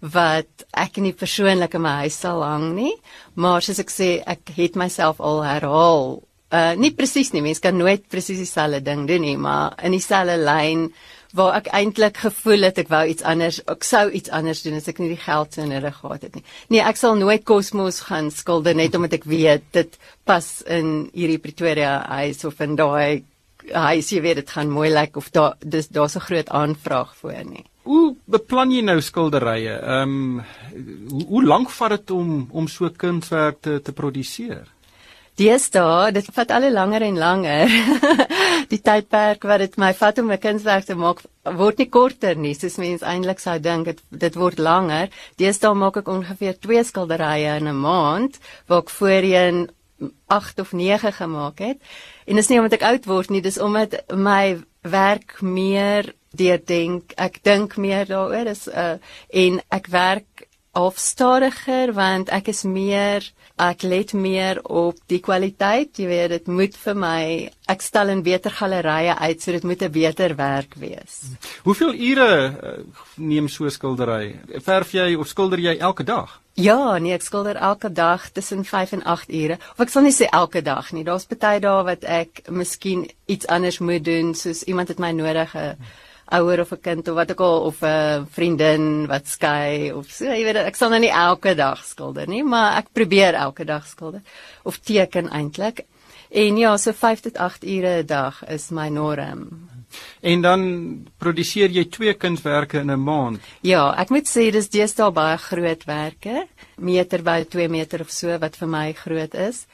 wat 0.00 0.66
ek 0.76 0.98
nie 1.00 1.14
persoonlik 1.16 1.74
in 1.78 1.84
my 1.86 1.94
huis 2.04 2.18
sal 2.20 2.42
hang 2.44 2.74
nie, 2.76 2.94
maar 3.34 3.64
soos 3.64 3.80
ek 3.80 3.92
sê, 3.92 4.10
ek 4.26 4.52
het 4.56 4.76
myself 4.76 5.22
al 5.24 5.42
herhaal. 5.46 6.18
Uh 6.52 6.74
nie 6.78 6.92
presies 6.94 7.32
nie, 7.34 7.42
mense 7.42 7.62
kan 7.64 7.78
nooit 7.78 8.04
presies 8.12 8.42
dieselfde 8.42 8.82
ding 8.84 9.06
doen 9.08 9.24
nie, 9.24 9.36
maar 9.40 9.74
in 9.82 9.96
dieselfde 9.96 10.36
lyn 10.38 10.90
waar 11.36 11.58
ek 11.60 11.70
eintlik 11.76 12.16
gevoel 12.24 12.68
het 12.68 12.80
ek 12.82 12.90
wou 12.92 13.04
iets 13.12 13.26
anders 13.26 13.60
ek 13.72 13.84
sou 13.86 14.04
iets 14.10 14.32
anders 14.34 14.62
doen 14.64 14.78
as 14.80 14.88
ek 14.88 15.00
nie 15.02 15.12
die 15.14 15.22
geld 15.22 15.54
so 15.56 15.68
nodig 15.68 16.00
gehad 16.00 16.26
het 16.26 16.34
nie. 16.38 16.44
Nee, 16.72 16.82
ek 16.82 17.00
sal 17.00 17.16
nooit 17.20 17.44
kosmos 17.44 18.02
gaan 18.08 18.30
skilder 18.34 18.76
net 18.76 18.94
omdat 18.98 19.18
ek 19.20 19.28
weet 19.28 19.64
dit 19.76 19.96
pas 20.24 20.50
in 20.66 21.08
hierdie 21.14 21.40
Pretoria 21.42 21.98
huis 22.18 22.44
of 22.48 22.60
in 22.64 22.76
daai 22.78 23.24
huis 23.72 24.12
jy 24.12 24.20
weet 24.22 24.42
dit 24.42 24.52
gaan 24.54 24.70
mooi 24.70 24.90
lyk 24.92 25.16
of 25.16 25.30
daar 25.34 25.56
dis 25.60 25.88
daar's 25.88 26.16
'n 26.16 26.26
groot 26.28 26.48
aanvraag 26.48 27.16
voor 27.16 27.44
nie. 27.44 27.64
Hoe 27.82 28.16
beplan 28.26 28.72
jy 28.72 28.82
nou 28.82 29.00
skilderye? 29.00 29.78
Ehm 29.78 30.02
um, 30.02 30.44
hoe, 31.10 31.26
hoe 31.28 31.44
lank 31.44 31.70
vat 31.70 31.90
dit 31.90 32.10
om 32.10 32.48
om 32.50 32.68
so 32.68 32.90
kunswerk 32.90 33.60
te 33.60 33.80
te 33.82 33.92
produseer? 33.92 34.66
Deesdae, 35.36 36.12
dit 36.16 36.28
vat 36.32 36.52
al 36.56 36.70
langer 36.72 37.04
en 37.04 37.18
langer. 37.20 37.72
die 38.72 38.80
tydperk 38.80 39.42
wat 39.44 39.60
dit 39.60 39.74
my 39.76 39.90
vat 39.98 40.18
om 40.22 40.30
'n 40.32 40.40
kunswerk 40.40 40.86
te 40.88 40.96
maak, 40.96 41.20
word 41.44 41.78
nie 41.78 41.90
korter 41.92 42.36
nie, 42.40 42.54
soos 42.54 42.78
mense 42.80 43.04
eintlik 43.04 43.40
sou 43.44 43.58
dink. 43.60 43.84
Dit 43.84 44.00
dit 44.10 44.34
word 44.34 44.58
langer. 44.58 45.12
Deesdae 45.36 45.74
maak 45.76 46.00
ek 46.00 46.08
ongeveer 46.08 46.56
2 46.56 46.84
skilderye 46.88 47.56
in 47.60 47.68
'n 47.68 47.80
maand, 47.80 48.40
waar 48.66 48.82
ek 48.82 48.90
voorheen 48.90 49.68
8 50.26 50.58
of 50.60 50.72
9 50.72 51.12
gemaak 51.12 51.58
het. 51.58 51.78
En 52.26 52.36
dis 52.36 52.48
nie 52.48 52.58
omdat 52.58 52.80
ek 52.80 52.88
oud 52.88 53.04
word 53.04 53.30
nie, 53.30 53.40
dis 53.40 53.58
omdat 53.58 54.08
my 54.12 54.56
werk 54.82 55.42
meer 55.42 56.14
deurdink. 56.32 57.12
Ek 57.16 57.42
dink 57.42 57.76
meer 57.76 58.06
daaroor. 58.06 58.44
Dis 58.44 58.68
uh 58.68 58.96
en 59.28 59.60
ek 59.68 59.86
werk 59.92 60.48
half 60.76 60.98
stadiger 60.98 61.92
want 61.96 62.28
ek 62.28 62.48
is 62.52 62.64
meer 62.64 63.24
ek 63.56 63.82
let 63.82 64.12
meer 64.12 64.60
op 64.62 64.98
die 65.08 65.20
kwaliteit 65.24 65.96
jy 65.96 66.06
weet 66.10 66.30
dit 66.30 66.48
moet 66.48 66.74
vir 66.76 66.94
my 66.94 67.20
ek 67.72 67.82
stel 67.82 68.12
in 68.12 68.22
beter 68.22 68.52
gallerye 68.52 69.16
uit 69.16 69.40
so 69.40 69.52
dit 69.52 69.64
moet 69.64 69.82
'n 69.82 69.92
beter 69.92 70.36
werk 70.36 70.74
wees 70.76 71.22
hoeveel 71.64 71.94
ure 71.94 72.32
uh, 72.48 72.78
neem 73.16 73.48
so 73.48 73.64
'n 73.64 73.70
skildery 73.70 74.36
verf 74.60 74.92
jy 74.92 75.14
of 75.16 75.28
skilder 75.28 75.58
jy 75.58 75.78
elke 75.78 76.04
dag 76.04 76.40
Ja, 76.56 76.96
nee, 76.96 77.12
ek 77.12 77.20
skilder 77.20 77.58
elke 77.60 77.90
dag 77.92 78.30
tussen 78.32 78.64
5 78.64 78.92
en 78.92 79.02
8 79.04 79.28
ure. 79.28 79.58
Of 79.74 79.80
ek 79.84 79.90
sal 79.92 80.06
nie 80.06 80.12
sê 80.16 80.24
elke 80.32 80.62
dag 80.64 80.88
nie. 80.96 81.04
Daar's 81.04 81.26
baie 81.28 81.60
dae 81.60 81.82
wat 81.84 82.04
ek 82.08 82.48
miskien 82.48 83.10
iets 83.26 83.46
anders 83.46 83.78
moet 83.78 84.04
doen, 84.04 84.32
soos 84.34 84.62
iemand 84.64 84.88
het 84.88 84.98
my 84.98 85.12
nodig 85.12 85.52
'n 85.54 85.76
ouer 86.32 86.60
of 86.60 86.72
'n 86.72 86.80
kind 86.82 87.08
of 87.08 87.14
wat 87.14 87.30
ook 87.30 87.40
al 87.40 87.60
of 87.60 87.82
'n 87.82 88.26
vriendin 88.30 89.06
wat 89.06 89.26
skei 89.26 89.92
of 89.92 90.10
so 90.10 90.24
jy 90.24 90.44
weet 90.44 90.56
ek 90.56 90.76
sal 90.76 90.90
nou 90.90 91.00
nie 91.00 91.10
elke 91.10 91.54
dag 91.54 91.84
skilder 91.84 92.28
nie 92.28 92.42
maar 92.42 92.78
ek 92.78 92.92
probeer 92.92 93.34
elke 93.34 93.64
dag 93.64 93.86
skilder 93.86 94.22
of 94.64 94.78
teken 94.78 95.28
eintlik. 95.30 95.86
En 96.30 96.56
ja 96.56 96.76
so 96.76 96.92
5 96.92 97.20
tot 97.20 97.36
8 97.36 97.64
ure 97.64 98.02
'n 98.02 98.06
dag 98.06 98.44
is 98.48 98.70
my 98.70 98.88
norm. 98.88 99.70
En 100.20 100.40
dan 100.40 101.06
produseer 101.18 101.70
jy 101.70 101.84
twee 101.84 102.14
kunswerke 102.14 102.78
in 102.78 102.90
'n 102.90 103.04
maand. 103.04 103.40
Ja 103.60 103.94
ek 103.96 104.10
moet 104.10 104.26
sê 104.26 104.50
dis 104.50 104.68
deesdae 104.68 105.10
baie 105.10 105.38
groot 105.38 105.84
werke 105.84 106.46
meter 106.76 107.22
by 107.22 107.44
2 107.44 107.68
meter 107.68 108.00
of 108.00 108.10
so 108.10 108.38
wat 108.38 108.56
vir 108.56 108.68
my 108.68 108.92
groot 108.92 109.34
is 109.34 109.66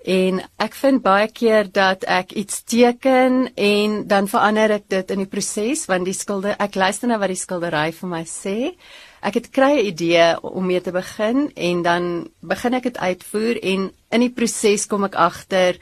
En 0.00 0.40
ek 0.56 0.76
vind 0.80 1.02
baie 1.04 1.28
keer 1.28 1.66
dat 1.68 2.06
ek 2.08 2.32
iets 2.32 2.62
teken 2.64 3.50
en 3.54 4.06
dan 4.08 4.28
verander 4.32 4.72
ek 4.78 4.86
dit 4.88 5.10
in 5.12 5.20
die 5.24 5.28
proses 5.28 5.84
want 5.90 6.08
die 6.08 6.16
skilder 6.16 6.56
ek 6.56 6.78
luister 6.80 7.10
na 7.10 7.18
wat 7.20 7.28
die 7.28 7.36
skildery 7.36 7.90
vir 7.92 8.08
my 8.08 8.22
sê. 8.24 8.72
Ek 9.20 9.36
het 9.36 9.50
kry 9.52 9.76
'n 9.76 9.86
idee 9.92 10.40
om 10.40 10.66
mee 10.66 10.80
te 10.80 10.92
begin 10.92 11.52
en 11.54 11.82
dan 11.82 12.30
begin 12.40 12.74
ek 12.74 12.82
dit 12.82 12.98
uitvoer 12.98 13.60
en 13.62 13.92
in 14.10 14.20
die 14.20 14.32
proses 14.32 14.86
kom 14.86 15.04
ek 15.04 15.14
agter 15.14 15.76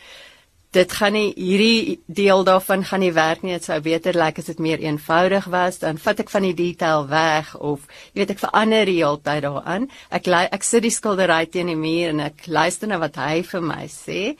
dit 0.76 0.92
gaan 0.92 1.14
nie 1.16 1.30
hierdie 1.32 1.98
deel 2.06 2.44
daarvan 2.44 2.84
gaan 2.84 3.00
nie 3.00 3.12
werk 3.16 3.42
nie. 3.42 3.54
Dit 3.56 3.64
sou 3.68 3.78
beter 3.80 4.12
lyk 4.12 4.36
like 4.36 4.42
as 4.42 4.50
dit 4.50 4.60
meer 4.60 4.82
eenvoudig 4.84 5.48
was. 5.52 5.80
Dan 5.80 5.98
vat 5.98 6.20
ek 6.20 6.30
van 6.30 6.44
die 6.44 6.54
detail 6.54 7.06
weg 7.08 7.54
of 7.56 7.86
jy 8.12 8.22
weet 8.22 8.34
ek 8.36 8.42
verander 8.44 8.88
die 8.88 8.98
hele 9.00 9.20
tyd 9.24 9.46
daaraan. 9.46 9.88
Ek 10.10 10.28
ek 10.28 10.66
sit 10.66 10.84
die 10.84 10.92
skildery 10.92 11.46
teen 11.46 11.72
die 11.72 11.78
muur 11.78 12.12
en 12.12 12.20
ek 12.28 12.46
luister 12.46 12.88
na 12.88 13.00
wat 13.00 13.16
hy 13.16 13.42
vir 13.42 13.64
my 13.64 13.86
sê 13.88 14.36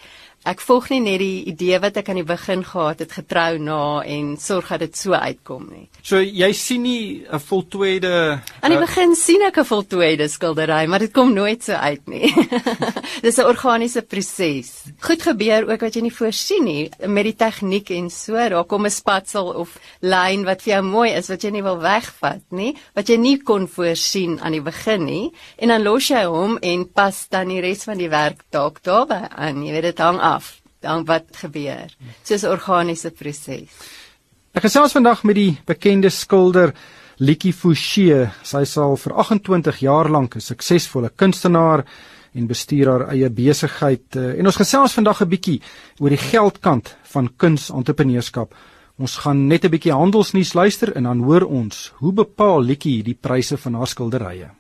ek 0.48 0.62
volg 0.64 0.88
nie 0.90 1.00
net 1.04 1.20
die 1.20 1.44
idee 1.50 1.78
wat 1.82 1.98
ek 2.00 2.08
aan 2.08 2.20
die 2.22 2.28
begin 2.28 2.62
gehad 2.64 3.02
het 3.04 3.12
getrou 3.12 3.58
na 3.60 4.00
en 4.08 4.36
sorg 4.40 4.70
dat 4.72 4.80
dit 4.86 4.96
so 4.96 5.12
uitkom 5.12 5.68
nie. 5.68 5.88
So 6.02 6.20
jy 6.22 6.52
sien 6.56 6.82
nie 6.82 7.24
'n 7.28 7.38
voltooide 7.38 8.40
Aan 8.62 8.70
die 8.72 8.80
begin 8.80 9.14
sien 9.14 9.42
ek 9.42 9.58
'n 9.58 9.64
voltooide 9.64 10.28
skildery, 10.28 10.86
maar 10.86 10.98
dit 10.98 11.12
kom 11.12 11.34
nooit 11.34 11.62
so 11.62 11.72
uit 11.72 12.06
nie. 12.08 12.32
Dis 13.24 13.38
'n 13.38 13.44
organiese 13.44 14.02
proses. 14.02 14.84
Goed 15.00 15.22
gebeur 15.22 15.68
ook 15.68 15.80
wat 15.80 15.94
jy 15.94 16.02
nie 16.02 16.14
voorsien 16.14 16.64
nie 16.64 16.90
met 17.06 17.24
die 17.24 17.36
tegniek 17.36 17.90
en 17.90 18.10
so, 18.10 18.34
daar 18.34 18.64
kom 18.64 18.86
'n 18.86 18.90
spatsel 18.90 19.52
of 19.54 19.78
lyn 20.00 20.44
wat 20.44 20.62
vir 20.62 20.74
jou 20.74 20.82
mooi 20.82 21.10
is 21.12 21.28
wat 21.28 21.42
jy 21.42 21.50
nie 21.50 21.62
wil 21.62 21.78
wegvat 21.78 22.42
nie, 22.50 22.76
wat 22.94 23.08
jy 23.08 23.16
nie 23.16 23.38
kon 23.38 23.68
voorsien 23.68 24.40
aan 24.40 24.52
die 24.52 24.64
begin 24.64 25.04
nie 25.04 25.32
en 25.58 25.68
dan 25.68 25.82
los 25.82 26.08
jy 26.08 26.24
hom 26.24 26.58
en 26.62 26.86
pas 26.86 27.28
dan 27.28 27.48
die 27.48 27.60
res 27.60 27.84
van 27.84 27.98
die 27.98 28.08
werk 28.08 28.44
dalk 28.50 28.82
daarbey 28.82 29.28
aan. 29.28 29.64
Jy 29.64 29.72
weet 29.72 29.82
dit 29.82 29.98
hang 29.98 30.20
af 30.38 30.60
dan 30.80 31.04
wat 31.04 31.26
gebeur. 31.42 31.90
Soos 32.22 32.42
'n 32.42 32.54
organiese 32.56 33.10
proses. 33.10 33.70
Ek 34.52 34.62
gesels 34.62 34.92
vandag 34.92 35.24
met 35.24 35.34
die 35.34 35.58
bekende 35.66 36.10
skilder 36.10 36.72
Likie 37.18 37.52
Fouché. 37.52 38.30
Sy 38.42 38.64
sal 38.64 38.96
vir 38.96 39.12
28 39.14 39.80
jaar 39.80 40.08
lank 40.08 40.36
'n 40.36 40.40
suksesvolle 40.40 41.10
kunstenaar 41.16 41.84
en 42.34 42.46
bestuur 42.46 42.86
haar 42.86 43.08
eie 43.08 43.30
besigheid. 43.30 44.16
En 44.16 44.46
ons 44.46 44.56
gesels 44.56 44.92
vandag 44.92 45.22
'n 45.22 45.28
bietjie 45.28 45.60
oor 45.98 46.10
die 46.10 46.24
geldkant 46.30 46.96
van 47.02 47.28
kunsentrepreneurs. 47.36 48.32
Ons 48.98 49.16
gaan 49.16 49.46
net 49.46 49.64
'n 49.64 49.70
bietjie 49.70 49.92
handelsnuus 49.92 50.54
luister 50.54 50.96
en 50.96 51.02
dan 51.02 51.22
hoor 51.22 51.42
ons 51.42 51.92
hoe 51.96 52.12
bepaal 52.12 52.62
Likie 52.62 53.02
die 53.02 53.18
pryse 53.20 53.56
van 53.56 53.74
haar 53.74 53.86
skilderye. 53.86 54.57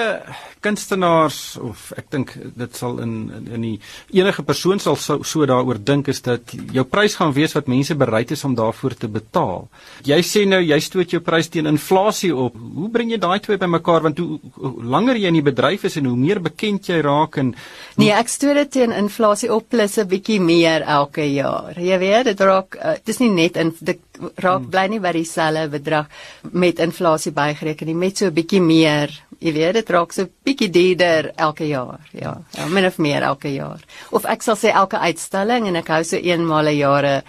kunstenaars 0.61 1.57
of 1.61 1.91
ek 1.97 2.11
dink 2.11 2.37
dit 2.57 2.77
sal 2.77 2.99
in 3.03 3.13
in, 3.13 3.47
in 3.55 3.65
die 3.67 4.21
enige 4.21 4.43
persoon 4.47 4.81
sal 4.83 4.97
so, 4.97 5.23
so 5.27 5.47
daaroor 5.49 5.81
dink 5.83 6.09
is 6.13 6.23
dat 6.25 6.55
jou 6.73 6.85
prys 6.89 7.17
gaan 7.19 7.35
wees 7.37 7.55
wat 7.57 7.71
mense 7.71 7.95
bereid 7.99 8.33
is 8.35 8.45
om 8.45 8.55
daarvoor 8.59 8.97
te 8.99 9.11
betaal. 9.13 9.69
Jy 10.09 10.21
sê 10.27 10.45
nou 10.49 10.61
jy 10.63 10.79
stoot 10.83 11.13
jou 11.15 11.23
prys 11.25 11.51
teen 11.53 11.69
inflasie 11.71 12.33
op. 12.35 12.57
Hoe 12.57 12.91
bring 12.93 13.13
jy 13.13 13.21
daai 13.23 13.41
twee 13.45 13.61
bymekaar 13.61 14.07
want 14.09 14.23
hoe, 14.23 14.39
hoe 14.59 14.73
langer 14.95 15.21
jy 15.21 15.33
in 15.33 15.41
die 15.41 15.47
bedryf 15.51 15.87
is 15.89 15.99
en 16.01 16.11
hoe 16.11 16.19
meer 16.19 16.43
bekend 16.43 16.89
jy 16.89 17.01
raak 17.05 17.39
en 17.43 17.53
hoe... 17.55 18.05
Nee, 18.05 18.13
ek 18.17 18.33
stoot 18.33 18.59
dit 18.63 18.73
teen 18.79 18.95
inflasie 18.97 19.53
op 19.53 19.69
plus 19.73 19.99
'n 19.99 20.09
bietjie 20.09 20.41
meer 20.41 20.83
elke 20.83 21.27
jaar. 21.29 21.77
Jy 21.77 21.99
weet, 21.99 22.25
dit 22.33 22.41
raak 22.41 22.77
uh, 22.77 22.97
dis 23.05 23.21
nie 23.21 23.31
net 23.31 23.57
in 23.57 23.75
dit 23.81 24.12
raak 24.37 24.71
bly 24.71 24.87
nie 24.89 25.01
by 25.01 25.13
dieselfde 25.13 25.69
bedrag 25.69 26.07
met 26.53 26.79
inflasie 26.79 27.33
bygereken 27.33 27.87
nie, 27.87 27.95
met 27.95 28.19
so 28.19 28.27
'n 28.27 28.35
bietjie 28.35 28.61
meer. 28.61 29.11
Jy 29.39 29.53
weet, 29.53 29.75
dit 29.75 29.91
raak 29.91 30.13
so 30.13 30.29
bietjie 30.45 30.71
duurder 30.71 31.33
elke 31.37 31.67
jaar. 31.67 32.01
Ja, 32.13 32.41
ja, 32.51 32.67
min 32.67 32.87
of 32.87 32.99
meer 32.99 33.23
elke 33.23 33.53
jaar. 33.53 33.81
Of 34.11 34.25
ek 34.25 34.43
sal 34.43 34.57
sê 34.57 34.71
elke 34.73 34.99
uitstalling 34.99 35.67
en 35.67 35.77
ek 35.77 35.89
hou 35.89 36.05
so 36.05 36.17
eenmal 36.17 36.67
'n 36.67 36.77
jaar 36.77 37.05
'n 37.05 37.23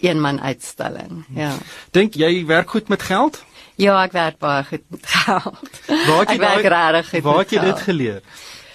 eenman 0.00 0.40
uitstalling. 0.40 1.24
Ja. 1.34 1.52
Dink 1.90 2.14
jy 2.14 2.46
werk 2.46 2.70
goed 2.70 2.88
met 2.88 3.02
geld? 3.02 3.44
Ja, 3.80 4.02
ek 4.04 4.12
werk 4.12 4.38
baie 4.38 4.64
goed 4.64 4.84
met 4.88 5.06
geld. 5.06 5.80
Waar 5.86 6.20
het 6.20 6.30
jy 6.30 7.02
goed. 7.04 7.22
Waar 7.22 7.38
het 7.38 7.50
jy 7.50 7.60
met 7.60 7.74
dit 7.74 7.84
geleer? 7.88 8.20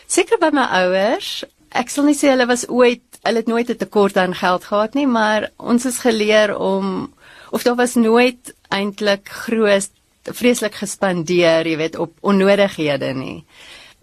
Seker 0.08 0.39
by 0.41 0.50
my 0.53 0.65
ouers. 0.82 1.44
Ek 1.75 1.91
sal 1.91 2.08
nie 2.08 2.15
sê 2.15 2.32
hulle 2.32 2.48
was 2.48 2.67
ooit, 2.70 3.03
hulle 3.25 3.41
het 3.41 3.50
nooit 3.51 3.70
'n 3.70 3.77
tekort 3.77 4.17
aan 4.17 4.34
geld 4.34 4.63
gehad 4.63 4.94
nie, 4.94 5.08
maar 5.08 5.50
ons 5.58 5.86
is 5.86 6.00
geleer 6.00 6.58
om 6.58 7.13
of 7.55 7.63
daar 7.63 7.77
was 7.79 7.95
nooit 7.95 8.51
eintlik 8.74 9.29
groot 9.45 9.91
vreeslik 10.33 10.75
gespandeer, 10.81 11.67
jy 11.69 11.77
weet, 11.77 11.97
op 12.01 12.15
onnodighede 12.25 13.12
nie. 13.13 13.43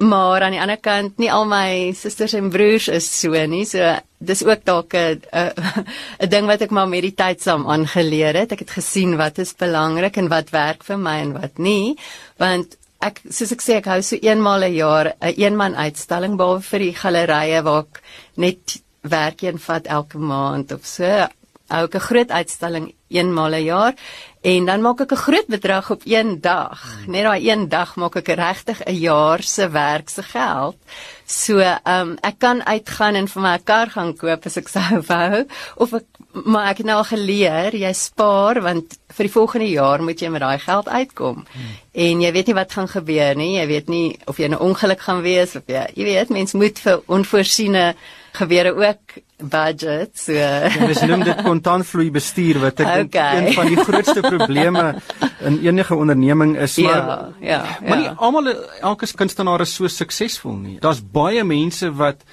Maar 0.02 0.47
aan 0.47 0.54
die 0.54 0.61
ander 0.62 0.78
kant, 0.82 1.18
nie 1.21 1.30
al 1.30 1.44
my 1.47 1.92
susters 1.94 2.35
en 2.38 2.50
broers 2.50 2.88
is 2.90 3.06
so 3.06 3.38
nie. 3.47 3.64
So 3.68 3.82
dis 4.18 4.42
ook 4.47 4.64
dalk 4.64 4.94
'n 4.94 5.21
'n 6.23 6.28
ding 6.28 6.47
wat 6.47 6.62
ek 6.62 6.71
maar 6.71 6.88
met 6.88 7.02
die 7.02 7.14
tyd 7.14 7.42
saam 7.42 7.66
aangeleer 7.66 8.35
het. 8.35 8.52
Ek 8.52 8.59
het 8.59 8.71
gesien 8.71 9.16
wat 9.16 9.38
is 9.38 9.54
belangrik 9.54 10.16
en 10.16 10.28
wat 10.28 10.50
werk 10.50 10.85
vir 10.85 10.99
my 10.99 11.18
en 11.21 11.32
wat 11.32 11.59
nie, 11.59 11.97
want 12.38 12.76
ek 13.00 13.21
soos 13.30 13.52
ek 13.52 13.62
sê 13.62 13.73
ek 13.76 13.87
hou 13.87 14.02
so 14.02 14.16
eenmal 14.16 14.62
'n 14.62 14.75
jaar 14.75 15.06
'n 15.06 15.14
een 15.21 15.35
eenman 15.38 15.75
uitstalling 15.75 16.37
behalwe 16.37 16.62
vir 16.62 16.78
die 16.78 16.94
gallerye 16.94 17.62
waar 17.62 17.82
ek 17.82 18.02
net 18.37 18.82
werk 19.02 19.42
een 19.42 19.59
vat 19.59 19.87
elke 19.87 20.18
maand 20.18 20.73
of 20.73 20.87
so. 20.87 21.28
Hou 21.68 21.85
ek 21.85 21.94
'n 21.94 22.09
groot 22.09 22.30
uitstalling 22.30 22.94
eenmal 23.12 23.54
'n 23.54 23.64
jaar 23.64 23.95
en 24.42 24.64
dan 24.66 24.81
maak 24.81 25.00
ek 25.00 25.12
'n 25.12 25.25
groot 25.26 25.47
bedrag 25.47 25.90
op 25.90 26.02
een 26.04 26.40
dag. 26.40 26.78
Net 27.07 27.23
daai 27.23 27.50
een 27.50 27.69
dag 27.69 27.97
maak 27.97 28.16
ek 28.16 28.28
regtig 28.28 28.78
'n 28.85 28.99
jaar 28.99 29.42
se 29.42 29.69
werk 29.71 30.09
se 30.09 30.23
geld. 30.23 30.76
So, 31.26 31.59
ehm 31.59 32.00
um, 32.00 32.19
ek 32.21 32.38
kan 32.38 32.64
uitgaan 32.64 33.14
en 33.14 33.28
vir 33.28 33.42
my 33.42 33.54
'n 33.54 33.64
kar 33.64 33.90
gaan 33.90 34.16
koop 34.16 34.47
as 34.47 34.57
ek 34.57 34.69
sou 34.69 35.02
wou 35.07 35.47
of 35.76 35.92
ek 35.92 36.07
maar 36.33 36.71
ek 36.71 36.83
het 36.83 36.87
nou 36.87 36.97
al 36.97 37.09
geleer 37.09 37.75
jy 37.77 37.93
spaar 37.93 38.61
want 38.65 38.97
vir 39.12 39.29
die 39.29 39.33
volgende 39.33 39.69
jaar 39.69 40.03
moet 40.03 40.21
jy 40.21 40.31
met 40.33 40.41
daai 40.41 40.59
geld 40.59 40.89
uitkom. 40.89 41.45
Hmm. 41.53 41.75
En 41.93 42.23
jy 42.25 42.33
weet 42.33 42.47
nie 42.49 42.57
wat 42.57 42.73
gaan 42.73 42.89
gebeur 42.89 43.37
nie. 43.37 43.57
Jy 43.59 43.67
weet 43.67 43.89
nie 43.89 44.19
of 44.27 44.39
jy 44.39 44.49
'n 44.49 44.59
ongeluk 44.59 45.01
gaan 45.01 45.23
wees 45.23 45.57
of 45.57 45.62
jy 45.67 45.87
jy 45.95 46.05
weet 46.05 46.31
mens 46.31 46.53
moet 46.53 46.79
vir 46.79 47.03
onvoorsiene 47.07 47.95
gebeure 48.33 48.73
ook 48.75 49.21
budget. 49.43 50.19
So 50.19 50.33
Ja, 50.33 50.69
dis 50.87 51.03
noem 51.03 51.25
dit 51.25 51.43
kontantvloei 51.43 52.11
bestuur 52.11 52.61
wat 52.62 52.81
ek 52.81 52.95
dink 52.95 53.15
Okay. 53.15 53.47
een 53.47 53.53
van 53.53 53.67
die 53.67 53.77
grootste 53.77 54.21
probleme 54.21 54.85
in 55.41 55.59
enige 55.67 55.95
onderneming 55.95 56.57
is, 56.57 56.77
maar 56.79 56.97
ja, 56.97 57.33
ja. 57.41 57.79
Maar 57.87 57.97
nie 57.97 58.07
ja. 58.07 58.15
almal 58.17 58.55
elke 58.81 59.07
kunstenaar 59.15 59.61
is 59.61 59.75
so 59.75 59.89
suksesvol 59.89 60.57
nie. 60.57 60.79
Daar's 60.81 61.03
baie 61.03 61.45
mense 61.45 61.93
wat 61.93 62.25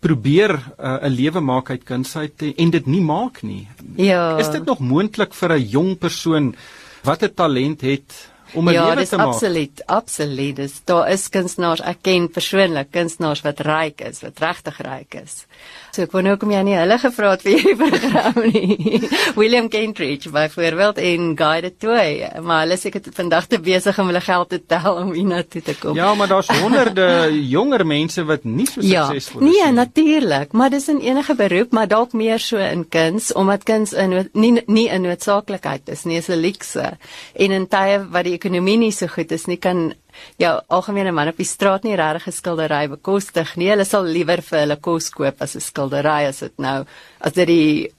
probeer 0.00 0.54
uh, 0.78 1.02
'n 1.02 1.14
lewe 1.14 1.40
maak 1.40 1.70
uit 1.70 1.84
kuns 1.84 2.16
uit 2.16 2.42
en 2.56 2.70
dit 2.70 2.86
nie 2.86 3.02
maak 3.02 3.42
nie. 3.42 3.66
Ja. 3.96 4.38
Is 4.38 4.50
dit 4.50 4.64
nog 4.64 4.78
moontlik 4.78 5.34
vir 5.34 5.52
'n 5.52 5.68
jong 5.68 5.98
persoon 5.98 6.54
wat 7.02 7.22
'n 7.22 7.34
talent 7.34 7.80
het 7.80 8.30
om 8.54 8.68
'n 8.68 8.72
ja, 8.72 8.84
lewe 8.84 8.96
dis 8.96 9.08
te 9.08 9.16
maak? 9.16 9.26
absoluut, 9.26 9.82
absoluut. 9.86 10.56
Dis 10.56 10.80
daar 10.84 11.10
is 11.10 11.28
kunstenaars, 11.28 11.80
ek 11.80 11.98
ken 12.02 12.28
persoonlik 12.28 12.90
kunstenaars 12.90 13.42
wat 13.42 13.60
ryk 13.60 14.00
is, 14.00 14.20
wat 14.22 14.38
regtig 14.40 14.78
ryk 14.80 15.14
is. 15.24 15.46
So 15.92 16.02
ek 16.02 16.12
wou 16.12 16.22
nou 16.22 16.36
kom 16.36 16.50
jy 16.50 16.62
nie 16.62 16.76
hulle 16.76 16.98
gevra 16.98 17.30
het 17.34 17.42
vir 17.42 17.58
hierdie 17.58 17.76
program 17.84 18.36
nie. 18.52 19.08
William 19.36 19.68
Kentridge 19.68 20.30
byvoorbeeld 20.30 20.98
en 20.98 21.36
Guy 21.36 21.60
de 21.60 21.72
Toey, 21.76 22.30
maar 22.42 22.64
hulle 22.66 22.76
seker 22.76 23.02
vandag 23.16 23.46
te 23.46 23.58
besig 23.58 23.98
om 23.98 24.06
hulle 24.06 24.22
geld 24.24 24.48
te 24.48 24.60
tel 24.66 25.00
om 25.02 25.12
hiernatoe 25.12 25.62
te 25.62 25.74
kom. 25.78 25.96
Ja, 25.98 26.14
maar 26.14 26.28
daar's 26.28 26.48
honderde 26.48 27.08
jonger 27.56 27.86
mense 27.86 28.24
wat 28.24 28.44
nie 28.44 28.66
so 28.66 28.80
Ja, 28.80 29.06
suksesvol 29.08 29.42
is 29.42 29.50
nee, 29.50 29.72
natuurlik, 29.72 30.52
maar 30.52 30.70
dis 30.70 30.88
in 30.88 31.00
enige 31.00 31.34
beroep, 31.34 31.72
maar 31.72 31.88
dalk 31.88 32.12
meer 32.12 32.38
so 32.38 32.56
in 32.56 32.86
kuns 32.88 33.32
omdat 33.32 33.64
kuns 33.68 33.92
in 33.92 34.28
nie 34.32 34.62
nie 34.66 34.88
'n 34.88 35.02
noodsaaklikheid 35.02 35.88
is 35.88 36.04
nie, 36.04 36.16
is 36.18 36.28
'n 36.28 36.40
luukse. 36.40 36.96
En 37.34 37.50
in 37.50 37.66
tye 37.68 38.06
wat 38.10 38.24
die 38.24 38.37
ekonomie 38.38 38.78
nie 38.78 38.92
so 38.94 39.10
goed 39.10 39.32
is 39.34 39.46
nie, 39.50 39.58
kan 39.60 39.92
jou 40.40 40.54
algemene 40.68 41.12
man 41.12 41.28
op 41.32 41.36
die 41.36 41.48
straat 41.48 41.84
nie 41.84 41.96
regtig 41.98 42.28
'n 42.28 42.38
skildery 42.38 42.88
bekostig 42.88 43.56
nie. 43.56 43.70
Hulle 43.70 43.84
sal 43.84 44.04
liewer 44.04 44.42
vir 44.42 44.60
hulle 44.60 44.76
kos 44.76 45.10
koop 45.10 45.42
as 45.42 45.56
'n 45.56 45.60
skildery 45.60 46.26
as 46.28 46.40
dit 46.40 46.58
nou 46.58 46.86
as 47.20 47.32
dit 47.32 47.46
die 47.46 47.92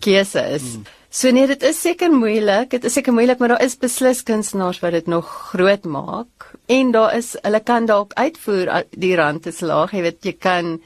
keuse 0.00 0.42
is. 0.54 0.74
Hmm. 0.74 0.84
So 1.10 1.30
nee, 1.32 1.46
dit 1.46 1.62
is 1.62 1.78
seker 1.80 2.12
moeilik. 2.12 2.70
Dit 2.70 2.84
is 2.84 2.92
seker 2.92 3.14
moeilik, 3.14 3.38
maar 3.38 3.54
daar 3.54 3.62
is 3.64 3.78
beslis 3.80 4.22
kunstenaars 4.22 4.82
wat 4.82 4.92
dit 4.92 5.06
nog 5.06 5.24
groot 5.52 5.84
maak. 5.84 6.50
En 6.68 6.90
daar 6.92 7.14
is 7.16 7.36
hulle 7.42 7.60
kan 7.60 7.86
dalk 7.86 8.12
uitvoer 8.18 8.84
die 8.90 9.14
rand 9.16 9.46
is 9.46 9.62
laag. 9.64 9.94
Jy 9.96 10.02
weet 10.02 10.28
jy 10.28 10.34
kan 10.38 10.80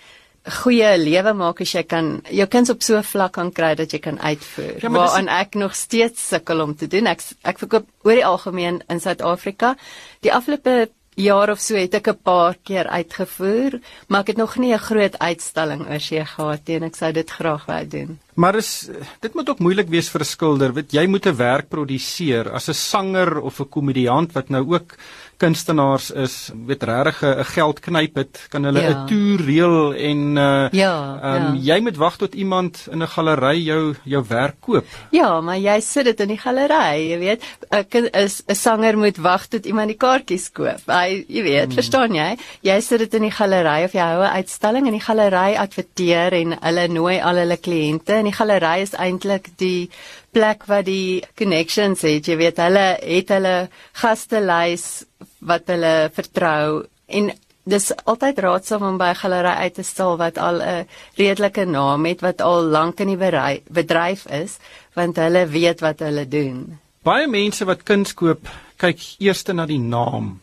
goeie 0.44 0.98
lewe 0.98 1.32
maak 1.36 1.60
as 1.60 1.72
jy 1.74 1.82
kan 1.84 2.22
jou 2.32 2.46
kuns 2.48 2.70
op 2.70 2.82
so 2.82 2.96
'n 2.96 3.02
vlak 3.04 3.32
kan 3.32 3.52
kry 3.52 3.74
dat 3.74 3.92
jy 3.92 3.98
kan 3.98 4.18
uitvoer. 4.20 4.82
Ja, 4.82 4.88
maar 4.88 5.08
Waaraan 5.08 5.28
ek 5.28 5.54
nog 5.54 5.74
steeds 5.74 6.28
sukkel 6.28 6.60
om 6.60 6.76
te 6.76 6.86
doen. 6.86 7.06
Ek 7.06 7.20
ek 7.44 7.58
verkoop 7.58 7.86
oor 8.02 8.14
die 8.14 8.26
algemeen 8.26 8.82
in 8.88 9.00
Suid-Afrika. 9.00 9.76
Die 10.20 10.32
afgelope 10.32 10.88
jaar 11.14 11.50
of 11.50 11.60
so 11.60 11.74
het 11.74 11.94
ek 11.94 12.08
'n 12.08 12.22
paar 12.22 12.56
keer 12.62 12.86
uitgevoer, 12.86 13.80
maar 14.08 14.20
ek 14.20 14.26
het 14.26 14.36
nog 14.36 14.56
nie 14.56 14.72
'n 14.72 14.78
groot 14.78 15.18
uitstalling 15.18 15.88
oor 15.88 16.00
see 16.00 16.24
gehad 16.24 16.60
nie 16.66 16.76
en 16.76 16.82
ek 16.82 16.96
sou 16.96 17.12
dit 17.12 17.30
graag 17.30 17.66
wou 17.66 17.86
doen. 17.86 18.18
Maar 18.40 18.56
is 18.56 18.88
dit 19.20 19.34
moet 19.36 19.48
ook 19.52 19.58
moeilik 19.60 19.88
wees 19.92 20.08
vir 20.08 20.22
'n 20.24 20.32
skilder, 20.32 20.72
weet 20.72 20.92
jy 20.92 21.06
moet 21.06 21.26
'n 21.26 21.36
werk 21.36 21.68
produseer 21.68 22.50
as 22.50 22.68
'n 22.68 22.74
sanger 22.74 23.40
of 23.40 23.60
'n 23.60 23.68
komediant 23.68 24.32
wat 24.32 24.48
nou 24.48 24.64
ook 24.72 24.96
kunstenaars 25.40 26.10
is, 26.10 26.50
weet 26.66 26.82
regtig 26.82 27.22
'n 27.22 27.44
geld 27.44 27.80
knyp 27.80 28.14
het, 28.16 28.46
kan 28.50 28.64
hulle 28.64 28.80
'n 28.80 28.90
Ja. 28.90 29.04
toer 29.06 29.40
reël 29.40 29.94
en 29.94 30.36
uh 30.36 30.68
Ja, 30.72 30.94
um, 31.22 31.54
ja. 31.54 31.74
jy 31.74 31.80
moet 31.80 31.96
wag 31.96 32.16
tot 32.16 32.34
iemand 32.34 32.88
in 32.90 33.02
'n 33.02 33.08
galery 33.08 33.56
jou 33.64 33.94
jou 34.04 34.24
werk 34.28 34.56
koop. 34.60 34.86
Ja, 35.10 35.40
maar 35.40 35.58
jy 35.58 35.80
sit 35.80 36.04
dit 36.04 36.20
in 36.20 36.28
die 36.28 36.38
galery, 36.38 37.10
jy 37.10 37.18
weet. 37.18 37.42
'n 37.70 38.08
is 38.12 38.42
'n 38.46 38.54
sanger 38.54 38.98
moet 38.98 39.16
wag 39.16 39.46
tot 39.46 39.66
iemand 39.66 39.88
die 39.88 39.96
kaartjies 39.96 40.52
koop. 40.52 40.80
Hy, 40.86 41.24
jy 41.28 41.42
weet, 41.42 41.64
hmm. 41.64 41.74
verstaan 41.74 42.14
jy? 42.14 42.36
Jy 42.62 42.80
sit 42.80 42.98
dit 42.98 43.14
in 43.14 43.22
die 43.22 43.30
galery 43.30 43.84
of 43.84 43.92
jy 43.92 44.00
hou 44.00 44.22
'n 44.22 44.36
uitstalling 44.36 44.86
en 44.86 44.92
die 44.92 45.00
galery 45.08 45.56
adverteer 45.56 46.32
en 46.32 46.58
hulle 46.60 46.88
nooi 46.88 47.20
al 47.20 47.36
hulle 47.36 47.56
kliënte 47.56 48.12
en 48.12 48.24
die 48.30 48.38
galery 48.38 48.80
is 48.86 48.94
eintlik 48.94 49.50
die 49.60 49.90
plek 50.32 50.66
waar 50.70 50.86
die 50.86 51.22
connections 51.38 52.02
het. 52.06 52.30
Jy 52.30 52.38
weet, 52.40 52.62
hulle 52.62 52.86
het 53.02 53.34
hulle 53.34 53.54
gastelys 54.00 55.04
wat 55.44 55.70
hulle 55.72 56.10
vertrou 56.14 56.84
en 57.10 57.32
dis 57.70 57.90
altyd 58.08 58.38
raadsaam 58.40 58.86
om 58.88 58.98
by 58.98 59.10
'n 59.12 59.22
galery 59.22 59.54
uit 59.64 59.74
te 59.74 59.82
stal 59.82 60.16
wat 60.16 60.38
al 60.38 60.62
'n 60.62 60.86
redelike 61.16 61.64
naam 61.64 62.04
het 62.06 62.20
wat 62.20 62.40
al 62.40 62.62
lank 62.62 63.00
in 63.00 63.08
die 63.08 63.16
berei- 63.16 63.62
bedryf 63.68 64.26
is 64.26 64.58
want 64.94 65.16
hulle 65.16 65.46
weet 65.46 65.80
wat 65.80 66.00
hulle 66.00 66.28
doen. 66.28 66.78
Baie 67.02 67.26
mense 67.26 67.64
wat 67.64 67.82
kuns 67.82 68.14
koop, 68.14 68.48
kyk 68.76 68.98
eers 69.18 69.44
na 69.44 69.66
die 69.66 69.78
naam 69.78 70.40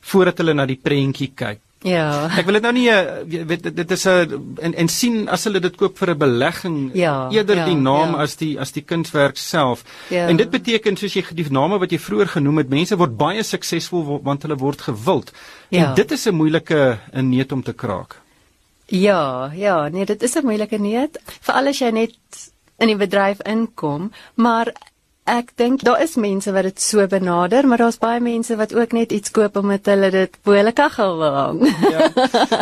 voordat 0.00 0.38
hulle 0.38 0.54
na 0.54 0.66
die 0.66 0.80
prentjie 0.82 1.32
kyk. 1.34 1.60
Ja. 1.80 2.28
Ek 2.36 2.44
wil 2.44 2.58
dit 2.58 2.64
nou 2.66 2.72
nie 2.76 2.88
eh, 2.92 3.44
weet 3.48 3.62
dit, 3.64 3.76
dit 3.76 3.90
is 3.90 4.04
'n 4.06 4.56
en 4.60 4.74
en 4.74 4.88
sien 4.88 5.28
as 5.28 5.44
hulle 5.44 5.60
dit 5.60 5.76
koop 5.76 5.96
vir 5.98 6.10
'n 6.10 6.18
belegging 6.18 6.90
Ja, 6.94 7.30
eerder 7.30 7.56
ja, 7.56 7.64
die 7.64 7.76
naam 7.76 8.12
ja. 8.14 8.22
as 8.22 8.36
die 8.36 8.60
as 8.60 8.72
die 8.72 8.82
kunswerk 8.82 9.36
self. 9.36 9.84
Ja. 10.08 10.28
En 10.28 10.36
dit 10.36 10.50
beteken 10.50 10.96
soos 10.96 11.14
jy 11.14 11.24
die 11.34 11.50
name 11.50 11.78
wat 11.78 11.90
jy 11.90 11.98
vroeër 11.98 12.28
genoem 12.28 12.58
het, 12.58 12.68
mense 12.68 12.96
word 12.96 13.16
baie 13.16 13.42
suksesvol 13.42 14.20
want 14.22 14.42
hulle 14.42 14.56
word 14.56 14.80
gewild. 14.80 15.32
Ja. 15.68 15.88
En 15.88 15.94
dit 15.94 16.10
is 16.10 16.26
'n 16.26 16.34
moeilike 16.34 16.98
'n 17.12 17.28
neet 17.28 17.52
om 17.52 17.62
te 17.62 17.72
kraak. 17.72 18.20
Ja, 18.86 19.50
ja, 19.54 19.88
nee, 19.88 20.04
dit 20.04 20.22
is 20.22 20.34
'n 20.36 20.44
moeilike 20.44 20.78
neet, 20.78 21.18
veral 21.40 21.68
as 21.68 21.78
jy 21.78 21.90
net 21.90 22.12
in 22.78 22.86
die 22.86 22.96
bedryf 22.96 23.40
inkom, 23.40 24.12
maar 24.34 24.72
ek 25.30 25.52
dink 25.60 25.84
daar 25.86 26.00
is 26.02 26.16
mense 26.20 26.52
wat 26.52 26.66
dit 26.66 26.80
so 26.82 27.06
benader, 27.10 27.66
maar 27.68 27.82
daar's 27.82 28.00
baie 28.02 28.20
mense 28.20 28.56
wat 28.58 28.74
ook 28.74 28.94
net 28.96 29.12
iets 29.14 29.30
koop 29.34 29.56
omdat 29.60 29.86
hulle 29.92 30.10
dit 30.14 30.38
bo 30.44 30.56
hulle 30.56 30.72
kaggel 30.76 31.16
wil 31.20 31.36
hang. 31.36 31.62
Ja. 31.90 32.08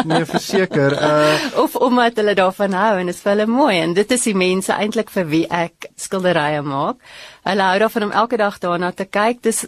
Nee, 0.05 0.25
verseker. 0.29 0.93
Uh 0.93 1.37
of 1.65 1.77
omdat 1.77 2.21
hulle 2.21 2.35
daarvan 2.39 2.77
hou 2.77 2.93
en 2.99 3.11
dit 3.11 3.15
is 3.15 3.25
vir 3.25 3.35
hulle 3.35 3.49
mooi 3.51 3.75
en 3.81 3.97
dit 3.97 4.15
is 4.19 4.29
die 4.29 4.37
mense 4.37 4.73
eintlik 4.73 5.11
vir 5.15 5.27
wie 5.33 5.45
ek 5.49 5.91
skilderye 5.97 6.63
maak. 6.63 7.01
Hulle 7.49 7.73
hou 7.73 7.83
daarvan 7.85 8.09
om 8.11 8.17
elke 8.23 8.41
dag 8.41 8.61
daarna 8.63 8.93
te 8.93 9.09
kyk. 9.09 9.43
Dis 9.43 9.67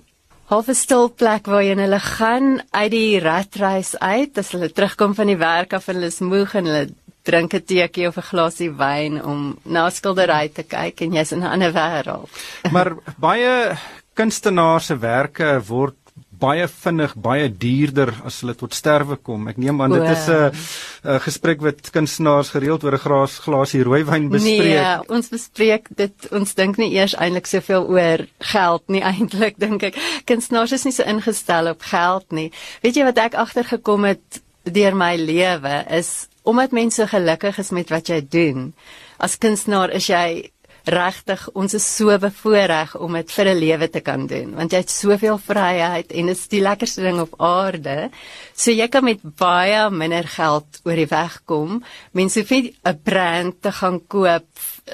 half 0.51 0.69
'n 0.69 0.75
stil 0.75 1.09
plek 1.15 1.47
waarheen 1.47 1.79
hulle 1.79 2.01
gaan 2.03 2.47
uit 2.71 2.91
die 2.91 3.21
ratreis 3.23 3.95
uit 3.99 4.39
as 4.39 4.51
hulle 4.53 4.69
terugkom 4.73 5.15
van 5.15 5.27
die 5.31 5.39
werk 5.39 5.73
af 5.73 5.89
en 5.89 5.95
hulle 5.95 6.11
is 6.11 6.19
moeg 6.21 6.55
en 6.55 6.67
hulle 6.67 6.89
drink 7.23 7.55
'n 7.55 7.65
teekie 7.65 8.09
of 8.09 8.17
'n 8.17 8.29
glasie 8.31 8.71
wyn 8.71 9.23
om 9.23 9.59
na 9.65 9.87
'n 9.87 9.91
skildery 9.93 10.49
te 10.49 10.63
kyk 10.63 11.03
en 11.03 11.13
jy's 11.13 11.33
in 11.33 11.41
'n 11.41 11.53
ander 11.53 11.73
wêreld. 11.73 12.29
maar 12.75 12.97
baie 13.19 13.77
kunstenaars 14.15 14.87
se 14.87 14.99
werke 14.99 15.61
word 15.67 15.97
baie 16.41 16.67
vinnig 16.69 17.15
baie 17.21 17.49
duurder 17.63 18.13
as 18.25 18.41
hulle 18.41 18.55
tot 18.57 18.75
sterwe 18.75 19.19
kom. 19.21 19.49
Ek 19.51 19.59
neem 19.61 19.81
aan 19.83 19.93
dit 19.93 20.09
is 20.09 20.29
'n 20.29 20.51
'n 21.05 21.21
gesprek 21.21 21.61
wat 21.61 21.91
kunstenaars 21.93 22.51
gereeld 22.55 22.85
oor 22.85 22.97
'n 22.97 23.05
glas 23.05 23.39
glasie 23.39 23.83
rooiwyn 23.83 24.29
bespreek. 24.31 24.81
Nee, 24.81 24.99
ons 25.09 25.29
bespreek 25.29 25.89
dit 25.97 26.33
ons 26.33 26.55
dink 26.55 26.79
nie 26.79 26.93
eers 26.97 27.15
eintlik 27.15 27.47
soveel 27.47 27.85
oor 27.89 28.27
geld 28.39 28.83
nie 28.89 29.03
eintlik 29.13 29.57
dink 29.59 29.83
ek. 29.83 29.97
Kunstenaars 30.25 30.73
is 30.73 30.85
nie 30.85 30.93
so 30.93 31.03
ingestel 31.03 31.69
op 31.69 31.83
geld 31.83 32.33
nie. 32.33 32.51
Weet 32.83 32.97
jy 32.97 33.05
wat 33.05 33.19
ek 33.19 33.35
agtergekom 33.35 34.05
het 34.05 34.43
deur 34.65 34.95
my 34.95 35.17
lewe 35.17 35.85
is 35.91 36.29
omdat 36.51 36.77
mense 36.77 37.07
gelukkig 37.07 37.59
is 37.59 37.71
met 37.71 37.91
wat 37.91 38.09
jy 38.09 38.21
doen. 38.29 38.73
As 39.19 39.39
kunstenaar 39.39 39.95
is 39.97 40.09
jy 40.11 40.51
regtig 40.89 41.43
ons 41.59 41.75
is 41.77 41.85
so 41.85 42.17
bevoorreg 42.21 42.95
om 42.97 43.15
dit 43.19 43.31
vir 43.31 43.49
'n 43.49 43.59
lewe 43.59 43.89
te 43.89 44.01
kan 44.01 44.27
doen 44.27 44.55
want 44.55 44.73
jy 44.73 44.79
het 44.79 44.91
soveel 44.91 45.39
vryheid 45.39 46.13
en 46.13 46.27
dit 46.27 46.37
is 46.37 46.49
die 46.49 46.61
lekkerste 46.61 47.03
ding 47.03 47.21
op 47.21 47.35
aarde. 47.39 48.11
So 48.55 48.71
jy 48.71 48.89
kan 48.89 49.05
met 49.05 49.21
baie 49.23 49.91
minder 49.91 50.27
geld 50.27 50.81
oor 50.85 50.97
die 50.97 51.07
weg 51.07 51.43
kom. 51.45 51.85
Mense 52.13 52.41
hoef 52.41 52.51
nie 52.51 52.75
'n 52.85 53.01
brand 53.03 53.63
te 53.63 53.73
gaan 53.73 54.01
koop 54.07 54.47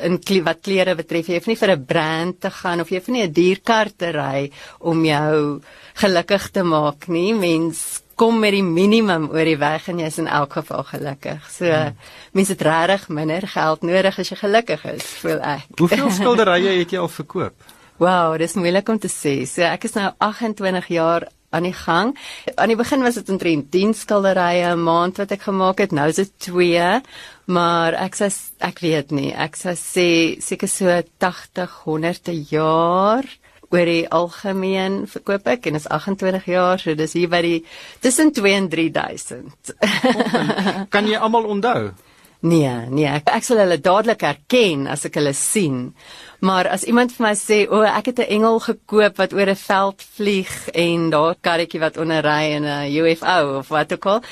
in 0.03 0.21
wat 0.45 0.61
klere 0.61 0.95
betref. 0.95 1.27
Jy 1.27 1.35
hoef 1.35 1.47
nie 1.47 1.57
vir 1.57 1.71
'n 1.71 1.85
brand 1.87 2.41
te 2.41 2.51
gaan 2.51 2.81
of 2.81 2.89
jy 2.89 2.99
hoef 2.99 3.09
nie 3.09 3.23
'n 3.23 3.33
duur 3.33 3.61
kar 3.63 3.89
te 3.97 4.11
ry 4.11 4.51
om 4.81 5.05
jou 5.05 5.61
gelukkig 5.95 6.51
te 6.51 6.63
maak 6.63 7.09
nie. 7.09 7.33
Mense 7.33 8.06
kom 8.17 8.41
met 8.41 8.55
die 8.57 8.65
minimum 8.65 9.29
oor 9.31 9.45
die 9.45 9.59
weg 9.61 9.89
en 9.93 10.01
jy's 10.01 10.19
in 10.19 10.29
elk 10.33 10.57
geval 10.59 10.85
gelukkig. 10.89 11.47
So 11.53 11.69
hmm. 11.69 11.97
mense 12.33 12.57
het 12.57 12.65
regtig 12.65 13.09
minder 13.13 13.47
geld 13.53 13.85
nodig 13.85 14.19
as 14.19 14.33
jy 14.33 14.41
gelukkig 14.41 14.85
is, 14.97 15.07
voel 15.21 15.41
ek. 15.45 15.69
Hoeveel 15.79 16.11
skilderye 16.19 16.79
het 16.81 16.95
jy 16.97 17.01
al 17.03 17.13
verkoop? 17.13 17.73
Wow, 18.01 18.35
dis 18.41 18.57
moeilik 18.57 18.89
om 18.93 18.99
te 19.01 19.09
sê. 19.13 19.39
So 19.49 19.65
ek 19.65 19.89
is 19.89 19.97
nou 19.97 20.11
28 20.25 20.89
jaar 20.93 21.29
aan 21.57 21.65
die 21.69 21.77
gang. 21.77 22.13
Aan 22.57 22.73
die 22.73 22.77
begin 22.77 23.05
was 23.05 23.17
dit 23.17 23.29
omtrent 23.33 23.71
10 23.73 23.95
skilderye 23.97 24.75
'n 24.75 24.83
maand 24.83 25.17
wat 25.17 25.33
ek 25.33 25.49
gemaak 25.49 25.79
het. 25.79 25.93
Nou 25.93 26.09
is 26.09 26.21
dit 26.21 26.33
2, 26.49 27.01
maar 27.47 27.95
ek 27.95 28.17
sê 28.17 28.33
ek 28.61 28.81
weet 28.81 29.11
nie. 29.11 29.33
Ek 29.33 29.57
sê 29.57 30.41
seker 30.41 30.69
so 30.69 31.03
80, 31.19 31.71
100 31.85 32.29
'n 32.29 32.47
jaar 32.51 33.25
oor 33.71 33.85
die 33.89 34.09
algemeen 34.09 35.07
verkoop 35.11 35.47
ek 35.47 35.67
en 35.67 35.75
is 35.75 35.89
28 35.89 36.45
jaar 36.51 36.79
so 36.79 36.95
dis 36.95 37.17
hier 37.19 37.29
by 37.29 37.43
die 37.43 37.65
tussen 38.01 38.33
2 38.33 38.53
en 38.55 38.69
3000. 38.69 39.73
kan 40.95 41.07
jy 41.07 41.19
almal 41.19 41.49
onthou? 41.57 41.91
Nee, 42.47 42.69
nee, 42.93 43.07
ek, 43.09 43.31
ek 43.33 43.47
sal 43.47 43.63
hulle 43.63 43.79
dadelik 43.81 44.21
herken 44.23 44.85
as 44.93 45.07
ek 45.09 45.17
hulle 45.19 45.33
sien. 45.35 45.95
Maar 46.45 46.69
as 46.75 46.85
iemand 46.85 47.15
vir 47.17 47.25
my 47.25 47.33
sê, 47.35 47.65
"O, 47.65 47.81
oh, 47.81 47.89
ek 47.89 48.13
het 48.13 48.19
'n 48.21 48.33
engel 48.37 48.61
gekoop 48.61 49.17
wat 49.17 49.33
oor 49.33 49.49
'n 49.49 49.57
veld 49.57 50.03
vlieg 50.17 50.69
en 50.69 51.11
daar 51.11 51.35
karretjie 51.41 51.81
wat 51.81 51.97
onder 51.97 52.23
ry 52.23 52.53
in 52.53 52.65
'n 52.65 52.93
UFO 52.93 53.59
of 53.59 53.69
wat 53.69 53.93
ook 53.93 54.07
al," 54.07 54.23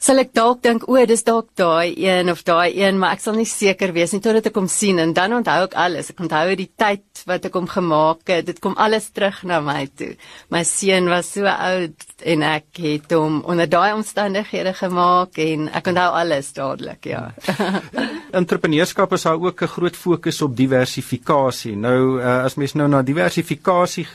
sal 0.00 0.22
ek 0.22 0.32
dalk 0.36 0.62
dink 0.64 0.86
o, 0.88 0.96
dis 1.06 1.22
dalk 1.26 1.50
daai 1.60 1.92
een 2.00 2.32
of 2.32 2.40
daai 2.48 2.72
een, 2.72 2.96
maar 3.00 3.18
ek 3.18 3.24
sal 3.24 3.36
nie 3.36 3.48
seker 3.48 3.92
wees 3.96 4.14
nie 4.14 4.22
totdat 4.24 4.48
ek 4.48 4.56
hom 4.56 4.68
sien 4.72 5.00
en 5.02 5.12
dan 5.16 5.34
onthou 5.36 5.66
ek 5.66 5.76
alles. 5.76 6.08
Ek 6.12 6.22
onthou 6.24 6.56
die 6.56 6.70
tyd 6.80 7.24
wat 7.28 7.44
ek 7.44 7.58
hom 7.58 7.68
gemaak 7.68 8.32
het. 8.32 8.48
Dit 8.48 8.62
kom 8.64 8.78
alles 8.80 9.10
terug 9.12 9.42
na 9.48 9.60
my 9.64 9.84
toe. 10.00 10.14
My 10.48 10.64
seun 10.64 11.10
was 11.12 11.28
so 11.34 11.44
oud 11.50 12.08
en 12.24 12.46
ek 12.48 12.80
het 12.80 13.12
hom 13.12 13.42
onder 13.44 13.68
daai 13.68 13.92
omstandighede 13.98 14.72
gemaak 14.80 15.38
en 15.44 15.68
ek 15.68 15.92
onthou 15.92 16.08
alles 16.22 16.52
dadelik, 16.56 17.12
ja. 17.12 17.28
Entrepreneurskap 18.32 19.12
is 19.12 19.26
ook 19.26 19.62
'n 19.62 19.66
groot 19.66 19.96
fokus 19.96 20.42
op 20.42 20.56
diversifikasie. 20.56 21.76
Nou 21.76 22.20
uh, 22.20 22.44
as 22.44 22.54
mens 22.54 22.72
nou 22.72 22.88
na 22.88 23.02
diversifikasie 23.02 24.06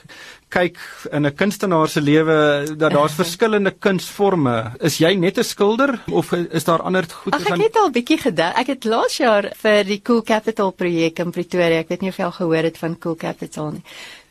kyk 0.50 0.78
in 1.12 1.26
'n 1.26 1.36
kunstenaar 1.36 1.88
se 1.90 2.02
lewe 2.02 2.76
dat 2.78 2.92
daar's 2.92 3.16
verskillende 3.24 3.72
kunsforme. 3.72 4.72
Is 4.80 4.98
jy 4.98 5.14
net 5.16 5.38
'n 5.38 5.44
skilder 5.44 6.00
of 6.12 6.32
is 6.32 6.64
daar 6.64 6.82
ander 6.82 7.04
goed 7.04 7.34
Ag, 7.34 7.46
ek 7.46 7.62
het 7.62 7.78
al 7.78 7.92
bietjie 7.92 8.18
gedink. 8.18 8.58
Ek 8.58 8.68
het 8.68 8.84
laas 8.84 9.18
jaar 9.18 9.52
vir 9.62 9.84
die 9.84 10.02
Cool 10.02 10.24
Capital 10.24 10.72
projek 10.72 11.20
in 11.20 11.32
Pretoria, 11.32 11.80
ek 11.80 11.90
weet 11.90 12.02
nie 12.02 12.10
of 12.10 12.18
jy 12.18 12.26
al 12.26 12.32
gehoor 12.32 12.64
het 12.64 12.78
van 12.78 12.98
Cool 12.98 13.16
Capital 13.16 13.72
nie. 13.72 13.84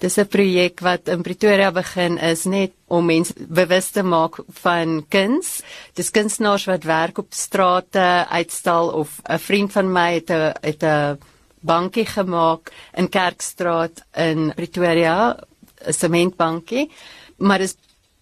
Dis 0.04 0.18
'n 0.20 0.28
projek 0.28 0.80
wat 0.80 1.08
in 1.08 1.22
Pretoria 1.22 1.70
begin 1.72 2.18
is 2.18 2.44
net 2.44 2.72
om 2.92 3.06
mense 3.06 3.32
bewus 3.48 3.88
te 3.90 4.02
maak 4.02 4.36
van 4.60 5.06
kuns. 5.08 5.62
Dis 5.94 6.10
kunstenaars 6.10 6.66
wat 6.68 6.84
werk 6.84 7.18
op 7.18 7.32
strate 7.32 8.26
uitstal 8.28 8.90
of 8.92 9.20
'n 9.24 9.38
vriend 9.38 9.72
van 9.72 9.92
my 9.92 10.14
het 10.14 10.30
'n 10.30 10.52
het 10.60 10.82
'n 10.82 11.18
bankie 11.60 12.06
gemaak 12.06 12.72
in 12.92 13.08
Kerkstraat 13.08 14.04
in 14.12 14.52
Pretoria 14.54 15.38
'n 15.86 15.92
sementbankie, 15.92 16.90
maar 17.36 17.58
dit 17.58 17.68
is 17.68 17.76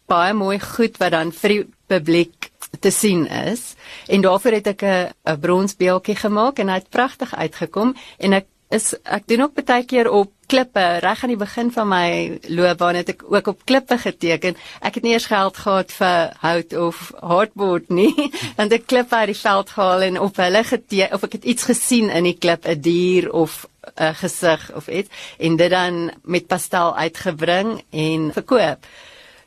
baie 0.06 0.32
mooi 0.32 0.60
goed 0.60 0.96
wat 0.98 1.10
dan 1.10 1.32
vir 1.32 1.48
die 1.48 1.66
publiek 1.86 2.50
te 2.80 2.90
sien 2.90 3.26
is. 3.26 3.74
En 4.06 4.20
daarvoor 4.20 4.52
het 4.52 4.66
ek 4.66 4.82
'n 4.82 5.10
'n 5.24 5.40
bronsbeeldjie 5.40 6.16
gemaak 6.16 6.58
en 6.58 6.68
hy 6.68 6.74
het 6.74 6.90
pragtig 6.90 7.34
uitgekom 7.34 7.96
en 8.18 8.32
ek 8.32 8.46
is 8.72 8.92
ek 9.04 9.26
doen 9.30 9.44
ook 9.46 9.58
baie 9.58 9.84
keer 9.88 10.10
op 10.10 10.32
klippe 10.52 10.82
reg 11.00 11.22
aan 11.24 11.32
die 11.32 11.40
begin 11.40 11.70
van 11.72 11.88
my 11.88 12.06
loopbaan 12.52 12.98
het 12.98 13.12
ek 13.14 13.22
ook 13.24 13.50
op 13.52 13.64
klippe 13.68 13.96
geteken. 14.00 14.56
Ek 14.84 14.98
het 14.98 15.04
nie 15.06 15.14
eers 15.14 15.28
geld 15.30 15.56
gehad 15.56 15.92
vir 15.96 16.32
hout 16.42 16.74
of 16.76 17.02
hardboard 17.20 17.88
nie. 17.88 18.12
Dan 18.58 18.72
ek 18.72 18.88
klippe 18.90 19.16
uit 19.16 19.32
die 19.32 19.38
veld 19.38 19.72
gehaal 19.76 20.08
en 20.08 20.20
op 20.20 20.40
hulle 20.42 20.64
geteken 20.68 21.16
of 21.16 21.28
ek 21.28 21.38
het 21.38 21.48
iets 21.54 21.68
gesien 21.70 22.10
in 22.10 22.28
die 22.28 22.36
klip, 22.36 22.66
'n 22.68 22.80
dier 22.80 23.30
of 23.32 23.64
'n 23.96 24.14
gesig 24.14 24.70
of 24.74 24.88
iets 24.88 25.08
en 25.38 25.56
dit 25.56 25.70
dan 25.70 26.12
met 26.22 26.46
pastel 26.46 26.96
uitgebring 26.96 27.82
en 27.90 28.30
verkoop. 28.32 28.86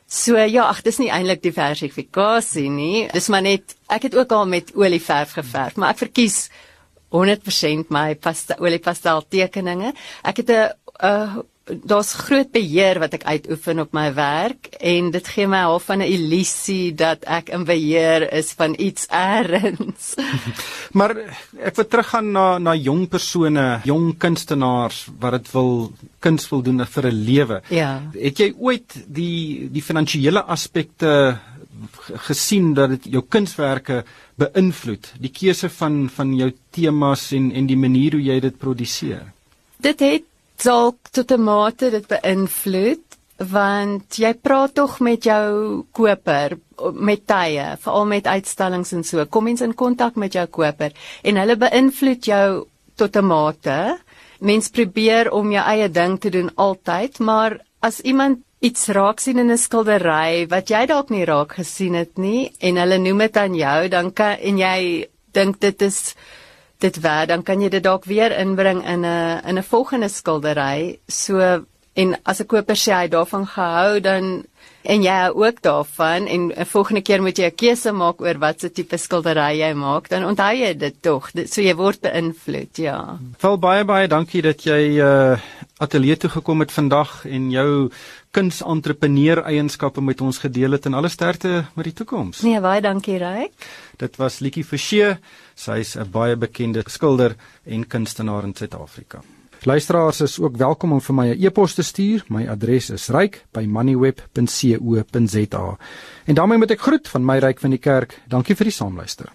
So 0.06 0.38
ja, 0.38 0.68
ag 0.68 0.82
dis 0.86 0.98
nie 1.02 1.10
eintlik 1.10 1.42
diversifikasie 1.42 2.68
nie. 2.70 3.08
Dis 3.10 3.26
maar 3.28 3.42
net 3.42 3.74
ek 3.90 4.06
het 4.06 4.14
ook 4.14 4.30
al 4.32 4.46
met 4.46 4.70
olieverf 4.74 5.32
geverf, 5.34 5.76
maar 5.76 5.90
ek 5.90 6.04
verkies 6.06 6.48
100% 7.16 7.92
my 7.94 8.14
pastel 8.14 8.60
oliepastel 8.62 9.24
tekeninge. 9.28 9.92
Ek 10.22 10.36
het 10.42 10.50
'n 10.50 10.72
'n 11.02 11.44
daar's 11.66 12.12
groot 12.14 12.50
beheer 12.54 13.00
wat 13.02 13.16
ek 13.16 13.24
uitoefen 13.26 13.80
op 13.82 13.94
my 13.96 14.06
werk 14.14 14.68
en 14.78 15.10
dit 15.10 15.28
gee 15.34 15.48
my 15.50 15.64
half 15.66 15.88
van 15.90 15.98
'n 15.98 16.06
illusie 16.06 16.94
dat 16.94 17.24
ek 17.26 17.48
in 17.48 17.64
beheer 17.64 18.32
is 18.32 18.52
van 18.52 18.74
iets 18.78 19.06
eers. 19.28 20.14
maar 20.98 21.16
ek 21.58 21.74
wil 21.76 21.88
teruggaan 21.88 22.30
na 22.32 22.58
na 22.58 22.74
jong 22.74 23.08
persone, 23.08 23.80
jong 23.84 24.16
kunstenaars 24.18 25.08
wat 25.18 25.32
dit 25.32 25.52
wil 25.52 25.92
kuns 26.18 26.48
wil 26.48 26.62
doen 26.62 26.86
vir 26.86 27.06
'n 27.06 27.24
lewe. 27.24 27.62
Ja. 27.68 28.02
Het 28.12 28.38
jy 28.38 28.54
ooit 28.58 28.94
die 29.06 29.68
die 29.70 29.82
finansiële 29.82 30.42
aspekte 30.42 31.38
gesien 32.14 32.74
dat 32.74 32.90
dit 32.90 33.04
jou 33.16 33.22
kunswerke 33.28 34.04
beïnvloed, 34.36 35.12
die 35.18 35.32
keuse 35.32 35.68
van 35.68 36.08
van 36.12 36.34
jou 36.36 36.52
temas 36.70 37.32
en 37.32 37.50
en 37.52 37.66
die 37.66 37.76
manier 37.76 38.12
hoe 38.12 38.22
jy 38.22 38.40
dit 38.40 38.58
produseer? 38.58 39.32
Dit 39.82 40.00
het 40.00 40.24
dalk 40.64 40.96
tot 41.12 41.30
'n 41.32 41.42
mate 41.42 41.90
dit 41.90 42.06
beïnvloed 42.08 43.02
want 43.36 44.16
jy 44.16 44.32
praat 44.34 44.74
tog 44.74 45.00
met 45.00 45.24
jou 45.24 45.84
koper 45.92 46.56
met 46.92 47.26
tye 47.26 47.76
veral 47.80 48.06
met 48.06 48.26
uitstallings 48.26 48.92
en 48.92 49.04
so. 49.04 49.24
Kom 49.26 49.44
mens 49.44 49.60
in 49.60 49.74
kontak 49.74 50.16
met 50.16 50.32
jou 50.32 50.46
koper 50.46 50.92
en 51.22 51.36
hulle 51.36 51.56
beïnvloed 51.56 52.24
jou 52.24 52.66
tot 52.96 53.16
'n 53.16 53.24
mate. 53.24 53.98
Mens 54.40 54.68
probeer 54.68 55.30
om 55.32 55.52
jou 55.52 55.64
eie 55.64 55.88
ding 55.88 56.20
te 56.20 56.30
doen 56.30 56.50
altyd 56.54 57.18
maar 57.18 57.60
as 57.80 58.00
iemand 58.00 58.45
iets 58.60 58.88
raak 58.88 59.20
sien 59.20 59.38
in 59.38 59.50
'n 59.52 59.58
skildery 59.58 60.46
wat 60.48 60.70
jy 60.70 60.86
dalk 60.86 61.10
nie 61.10 61.24
raak 61.24 61.52
gesien 61.52 61.94
het 61.94 62.18
nie 62.18 62.52
en 62.60 62.76
hulle 62.76 62.98
noem 62.98 63.18
dit 63.18 63.36
aan 63.36 63.54
jou 63.54 63.88
dan 63.88 64.12
kan 64.12 64.38
en 64.40 64.58
jy 64.58 65.08
dink 65.32 65.60
dit 65.60 65.82
is 65.82 66.14
dit 66.80 67.00
werd 67.00 67.28
dan 67.28 67.42
kan 67.42 67.60
jy 67.60 67.68
dit 67.68 67.82
dalk 67.82 68.04
weer 68.04 68.32
inbring 68.38 68.84
in 68.84 69.04
'n 69.04 69.40
in 69.48 69.58
'n 69.58 69.62
volgende 69.62 70.08
skildery. 70.08 70.98
So 71.08 71.64
en 71.94 72.16
as 72.24 72.40
'n 72.40 72.46
koper 72.46 72.76
sê 72.76 72.92
hy 72.92 73.08
daarvan 73.08 73.46
gehou 73.46 74.00
dan 74.00 74.44
en 74.82 75.02
jy 75.02 75.30
ook 75.34 75.62
daarvan 75.62 76.26
en 76.26 76.52
'n 76.56 76.66
volgende 76.66 77.02
keer 77.02 77.22
moet 77.22 77.38
jy 77.38 77.46
'n 77.46 77.54
keuse 77.54 77.92
maak 77.92 78.20
oor 78.20 78.38
watse 78.38 78.72
tipe 78.72 78.96
skildery 78.96 79.58
jy 79.58 79.72
maak 79.74 80.08
dan 80.08 80.24
onthou 80.24 80.54
jy 80.54 80.74
dit 80.74 81.02
tog. 81.02 81.30
So 81.46 81.60
jy 81.60 81.74
word 81.74 82.00
beïnvloed 82.00 82.76
ja. 82.76 83.18
Val 83.38 83.58
baie 83.58 83.84
baie 83.84 84.08
dankie 84.08 84.42
dat 84.42 84.62
jy 84.64 84.98
uh 85.00 85.38
ateljee 85.78 86.16
toe 86.16 86.30
gekom 86.30 86.60
het 86.60 86.72
vandag 86.72 87.26
en 87.26 87.50
jou 87.50 87.90
kunsentrepreneur 88.36 89.40
eienskappe 89.48 90.02
met 90.04 90.20
ons 90.20 90.38
gedeel 90.42 90.76
het 90.76 90.86
en 90.88 90.96
alle 90.98 91.08
sterkte 91.08 91.62
met 91.74 91.86
die 91.88 91.94
toekoms. 91.96 92.42
Nee, 92.44 92.60
baie 92.60 92.82
dankie 92.84 93.16
Ryk. 93.22 93.68
Dit 94.02 94.18
was 94.20 94.42
Likie 94.44 94.64
Forsie. 94.64 95.16
Sy's 95.54 95.96
'n 95.96 96.10
baie 96.10 96.36
bekende 96.36 96.82
skilder 96.86 97.36
en 97.64 97.86
kunstenaar 97.86 98.44
in 98.44 98.54
Suid-Afrika. 98.54 99.22
Luisteraars 99.64 100.20
is 100.20 100.38
ook 100.38 100.56
welkom 100.56 100.92
om 100.92 101.00
vir 101.00 101.14
my 101.14 101.28
'n 101.28 101.44
e-pos 101.44 101.74
te 101.74 101.82
stuur. 101.82 102.24
My 102.28 102.48
adres 102.48 102.90
is 102.90 103.08
ryk@moneyweb.co.za. 103.08 105.78
En 106.24 106.34
daarmee 106.34 106.58
moet 106.58 106.70
ek 106.70 106.80
groet 106.80 107.08
van 107.08 107.24
my 107.24 107.38
ryk 107.38 107.60
van 107.60 107.70
die 107.70 107.78
kerk. 107.78 108.20
Dankie 108.28 108.56
vir 108.56 108.64
die 108.64 108.72
saamluister. 108.72 109.32